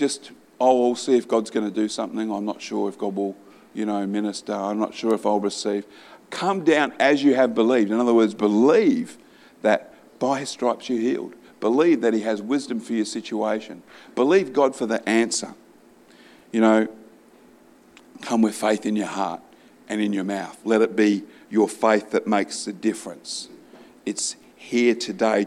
just, 0.00 0.32
oh, 0.58 0.80
we'll 0.80 0.96
see 0.96 1.16
if 1.16 1.28
God's 1.28 1.50
going 1.50 1.68
to 1.68 1.74
do 1.74 1.86
something. 1.86 2.32
I'm 2.32 2.46
not 2.46 2.60
sure 2.60 2.88
if 2.88 2.98
God 2.98 3.14
will, 3.14 3.36
you 3.74 3.84
know, 3.84 4.04
minister. 4.06 4.54
I'm 4.54 4.78
not 4.78 4.94
sure 4.94 5.14
if 5.14 5.26
I'll 5.26 5.38
receive. 5.38 5.84
Come 6.30 6.64
down 6.64 6.94
as 6.98 7.22
you 7.22 7.34
have 7.34 7.54
believed. 7.54 7.92
In 7.92 8.00
other 8.00 8.14
words, 8.14 8.34
believe 8.34 9.18
that 9.62 9.94
by 10.18 10.40
his 10.40 10.48
stripes 10.48 10.88
you're 10.88 10.98
healed. 10.98 11.34
Believe 11.60 12.00
that 12.00 12.14
he 12.14 12.20
has 12.22 12.40
wisdom 12.40 12.80
for 12.80 12.94
your 12.94 13.04
situation. 13.04 13.82
Believe 14.14 14.54
God 14.54 14.74
for 14.74 14.86
the 14.86 15.06
answer. 15.06 15.54
You 16.50 16.62
know, 16.62 16.88
come 18.22 18.40
with 18.40 18.54
faith 18.54 18.86
in 18.86 18.96
your 18.96 19.06
heart 19.06 19.42
and 19.86 20.00
in 20.00 20.14
your 20.14 20.24
mouth. 20.24 20.58
Let 20.64 20.80
it 20.80 20.96
be 20.96 21.24
your 21.50 21.68
faith 21.68 22.10
that 22.12 22.26
makes 22.26 22.64
the 22.64 22.72
difference. 22.72 23.50
It's 24.06 24.36
here 24.56 24.94
today. 24.94 25.46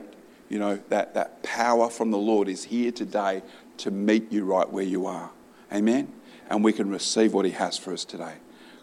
You 0.54 0.60
know, 0.60 0.80
that, 0.89 1.16
that 1.16 1.42
power 1.42 1.89
from 1.89 2.12
the 2.12 2.18
Lord 2.20 2.48
is 2.48 2.66
here 2.66 2.92
today 2.92 3.42
to 3.78 3.89
meet 3.89 4.32
you 4.32 4.46
right 4.46 4.72
where 4.72 4.84
you 4.84 5.08
are. 5.08 5.32
Amen? 5.74 6.13
And 6.48 6.63
we 6.63 6.72
can 6.72 6.92
receive 6.92 7.34
what 7.34 7.46
He 7.46 7.54
has 7.54 7.76
for 7.76 7.92
us 7.92 8.06
today. 8.06 8.36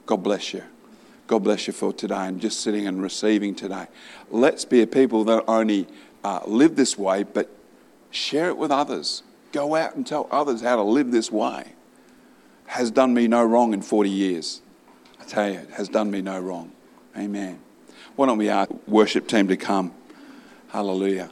God 0.04 0.16
bless 0.16 0.52
you. 0.52 0.64
God 1.28 1.44
bless 1.44 1.68
you 1.68 1.72
for 1.72 1.92
today 1.92 2.26
and 2.26 2.40
just 2.40 2.58
sitting 2.58 2.88
and 2.88 3.00
receiving 3.00 3.54
today. 3.54 3.86
Let's 4.32 4.64
be 4.64 4.82
a 4.82 4.86
people 4.88 5.22
that 5.26 5.44
only 5.46 5.86
uh, 6.24 6.40
live 6.44 6.74
this 6.74 6.98
way, 6.98 7.22
but 7.22 7.48
share 8.10 8.48
it 8.48 8.56
with 8.56 8.72
others. 8.72 9.22
Go 9.52 9.76
out 9.76 9.94
and 9.94 10.04
tell 10.04 10.26
others 10.32 10.62
how 10.62 10.74
to 10.74 10.82
live 10.82 11.12
this 11.12 11.30
way. 11.30 11.74
Has 12.66 12.90
done 12.90 13.14
me 13.14 13.28
no 13.28 13.44
wrong 13.44 13.74
in 13.74 13.82
40 13.82 14.10
years. 14.10 14.60
I 15.20 15.24
tell 15.24 15.48
you, 15.48 15.60
it 15.60 15.70
has 15.70 15.88
done 15.88 16.10
me 16.10 16.20
no 16.20 16.40
wrong. 16.40 16.72
Amen. 17.16 17.60
Why 18.16 18.26
don't 18.26 18.38
we 18.38 18.48
ask 18.48 18.72
worship 18.88 19.28
team 19.28 19.46
to 19.46 19.56
come? 19.56 19.94
Hallelujah. 20.70 21.30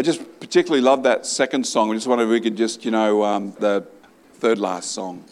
I 0.00 0.02
just 0.02 0.40
particularly 0.40 0.80
love 0.80 1.02
that 1.02 1.26
second 1.26 1.66
song. 1.66 1.90
I 1.90 1.94
just 1.94 2.06
wonder 2.06 2.24
if 2.24 2.30
we 2.30 2.40
could 2.40 2.56
just, 2.56 2.86
you 2.86 2.90
know, 2.90 3.22
um, 3.22 3.52
the 3.58 3.86
third 4.32 4.58
last 4.58 4.92
song. 4.92 5.22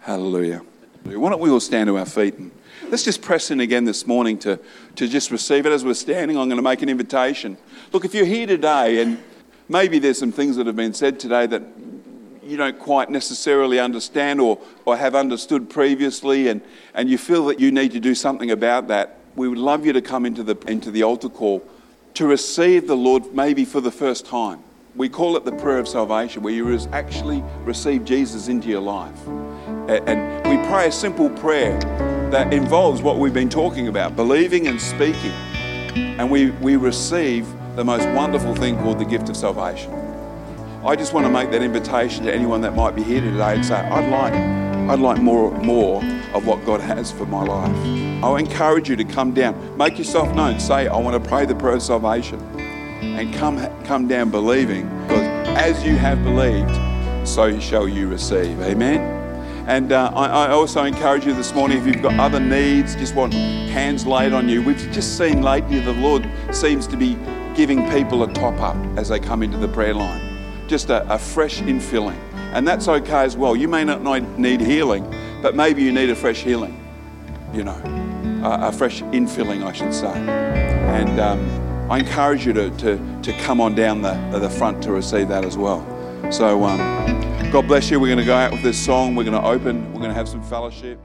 Hallelujah. 0.00 0.60
Why 1.04 1.30
don't 1.30 1.40
we 1.40 1.48
all 1.48 1.58
stand 1.58 1.86
to 1.86 1.96
our 1.96 2.04
feet 2.04 2.34
and 2.34 2.50
let's 2.90 3.02
just 3.02 3.22
press 3.22 3.50
in 3.50 3.60
again 3.60 3.86
this 3.86 4.06
morning 4.06 4.38
to, 4.40 4.60
to 4.96 5.08
just 5.08 5.30
receive 5.30 5.64
it 5.64 5.72
as 5.72 5.86
we're 5.86 5.94
standing. 5.94 6.36
I'm 6.36 6.48
going 6.48 6.58
to 6.58 6.62
make 6.62 6.82
an 6.82 6.90
invitation. 6.90 7.56
Look, 7.94 8.04
if 8.04 8.14
you're 8.14 8.26
here 8.26 8.46
today 8.46 9.00
and 9.00 9.16
maybe 9.70 10.00
there's 10.00 10.18
some 10.18 10.32
things 10.32 10.56
that 10.56 10.66
have 10.66 10.76
been 10.76 10.92
said 10.92 11.18
today 11.18 11.46
that 11.46 11.62
you 12.42 12.58
don't 12.58 12.78
quite 12.78 13.08
necessarily 13.08 13.80
understand 13.80 14.38
or, 14.38 14.58
or 14.84 14.98
have 14.98 15.14
understood 15.14 15.70
previously 15.70 16.48
and, 16.48 16.60
and 16.92 17.08
you 17.08 17.16
feel 17.16 17.46
that 17.46 17.58
you 17.58 17.72
need 17.72 17.92
to 17.92 18.00
do 18.00 18.14
something 18.14 18.50
about 18.50 18.88
that, 18.88 19.18
we 19.34 19.48
would 19.48 19.56
love 19.56 19.86
you 19.86 19.94
to 19.94 20.02
come 20.02 20.26
into 20.26 20.42
the, 20.42 20.56
into 20.70 20.90
the 20.90 21.02
altar 21.02 21.30
call 21.30 21.66
to 22.16 22.26
receive 22.26 22.86
the 22.86 22.96
Lord 22.96 23.34
maybe 23.34 23.66
for 23.66 23.82
the 23.82 23.90
first 23.90 24.24
time. 24.24 24.60
We 24.94 25.10
call 25.10 25.36
it 25.36 25.44
the 25.44 25.52
prayer 25.52 25.78
of 25.78 25.86
salvation, 25.86 26.42
where 26.42 26.54
you 26.54 26.78
actually 26.92 27.44
receive 27.64 28.06
Jesus 28.06 28.48
into 28.48 28.68
your 28.68 28.80
life. 28.80 29.26
And 29.88 30.42
we 30.48 30.56
pray 30.66 30.88
a 30.88 30.92
simple 30.92 31.28
prayer 31.28 31.78
that 32.30 32.54
involves 32.54 33.02
what 33.02 33.18
we've 33.18 33.34
been 33.34 33.50
talking 33.50 33.88
about 33.88 34.16
believing 34.16 34.66
and 34.66 34.80
speaking. 34.80 35.32
And 36.16 36.30
we, 36.30 36.52
we 36.52 36.76
receive 36.76 37.46
the 37.76 37.84
most 37.84 38.08
wonderful 38.16 38.54
thing 38.54 38.78
called 38.78 38.98
the 38.98 39.04
gift 39.04 39.28
of 39.28 39.36
salvation. 39.36 39.92
I 40.86 40.96
just 40.96 41.12
want 41.12 41.26
to 41.26 41.30
make 41.30 41.50
that 41.50 41.60
invitation 41.62 42.24
to 42.24 42.34
anyone 42.34 42.62
that 42.62 42.74
might 42.74 42.94
be 42.94 43.02
here 43.02 43.20
today 43.20 43.56
and 43.56 43.66
say, 43.66 43.74
I'd 43.74 44.08
like, 44.10 44.32
I'd 44.32 45.00
like 45.00 45.20
more, 45.20 45.50
more 45.58 46.00
of 46.36 46.46
what 46.46 46.64
God 46.64 46.80
has 46.80 47.10
for 47.10 47.26
my 47.26 47.42
life. 47.42 47.74
I 48.22 48.38
encourage 48.38 48.88
you 48.88 48.96
to 48.96 49.04
come 49.04 49.32
down, 49.32 49.76
make 49.76 49.98
yourself 49.98 50.34
known, 50.34 50.60
say, 50.60 50.86
I 50.86 50.96
want 50.98 51.22
to 51.22 51.28
pray 51.28 51.46
the 51.46 51.54
prayer 51.54 51.74
of 51.74 51.82
salvation, 51.82 52.40
and 53.00 53.34
come, 53.34 53.58
come 53.84 54.06
down 54.06 54.30
believing, 54.30 54.88
because 55.02 55.26
as 55.56 55.84
you 55.84 55.96
have 55.96 56.22
believed, 56.22 56.70
so 57.26 57.58
shall 57.58 57.88
you 57.88 58.08
receive. 58.08 58.60
Amen. 58.60 59.14
And 59.66 59.90
uh, 59.90 60.12
I, 60.14 60.46
I 60.46 60.50
also 60.50 60.84
encourage 60.84 61.26
you 61.26 61.34
this 61.34 61.52
morning 61.52 61.78
if 61.78 61.86
you've 61.86 62.02
got 62.02 62.18
other 62.20 62.38
needs, 62.38 62.94
just 62.94 63.16
want 63.16 63.34
hands 63.34 64.06
laid 64.06 64.32
on 64.32 64.48
you. 64.48 64.62
We've 64.62 64.78
just 64.92 65.18
seen 65.18 65.42
lately 65.42 65.80
the 65.80 65.92
Lord 65.92 66.28
seems 66.52 66.86
to 66.88 66.96
be 66.96 67.18
giving 67.54 67.90
people 67.90 68.22
a 68.22 68.32
top 68.32 68.60
up 68.60 68.76
as 68.96 69.08
they 69.08 69.18
come 69.18 69.42
into 69.42 69.56
the 69.56 69.68
prayer 69.68 69.94
line, 69.94 70.68
just 70.68 70.90
a, 70.90 71.10
a 71.12 71.18
fresh 71.18 71.60
infilling. 71.62 72.18
And 72.52 72.66
that's 72.66 72.86
okay 72.86 73.24
as 73.24 73.36
well. 73.36 73.56
You 73.56 73.66
may 73.66 73.82
not 73.82 74.02
need 74.38 74.60
healing, 74.60 75.12
but 75.42 75.54
maybe 75.54 75.82
you 75.82 75.92
need 75.92 76.10
a 76.10 76.14
fresh 76.14 76.42
healing, 76.42 76.82
you 77.52 77.64
know, 77.64 77.76
a, 78.44 78.68
a 78.68 78.72
fresh 78.72 79.02
infilling, 79.02 79.64
I 79.64 79.72
should 79.72 79.94
say. 79.94 80.12
And 80.12 81.20
um, 81.20 81.90
I 81.90 81.98
encourage 81.98 82.46
you 82.46 82.52
to, 82.54 82.70
to, 82.78 83.20
to 83.22 83.32
come 83.40 83.60
on 83.60 83.74
down 83.74 84.02
the, 84.02 84.14
the 84.38 84.50
front 84.50 84.82
to 84.84 84.92
receive 84.92 85.28
that 85.28 85.44
as 85.44 85.56
well. 85.56 85.84
So, 86.32 86.64
um, 86.64 87.50
God 87.52 87.68
bless 87.68 87.90
you. 87.90 88.00
We're 88.00 88.08
going 88.08 88.18
to 88.18 88.24
go 88.24 88.36
out 88.36 88.50
with 88.50 88.62
this 88.62 88.82
song. 88.82 89.14
We're 89.14 89.24
going 89.24 89.40
to 89.40 89.46
open, 89.46 89.92
we're 89.92 90.00
going 90.00 90.10
to 90.10 90.14
have 90.14 90.28
some 90.28 90.42
fellowship. 90.42 90.98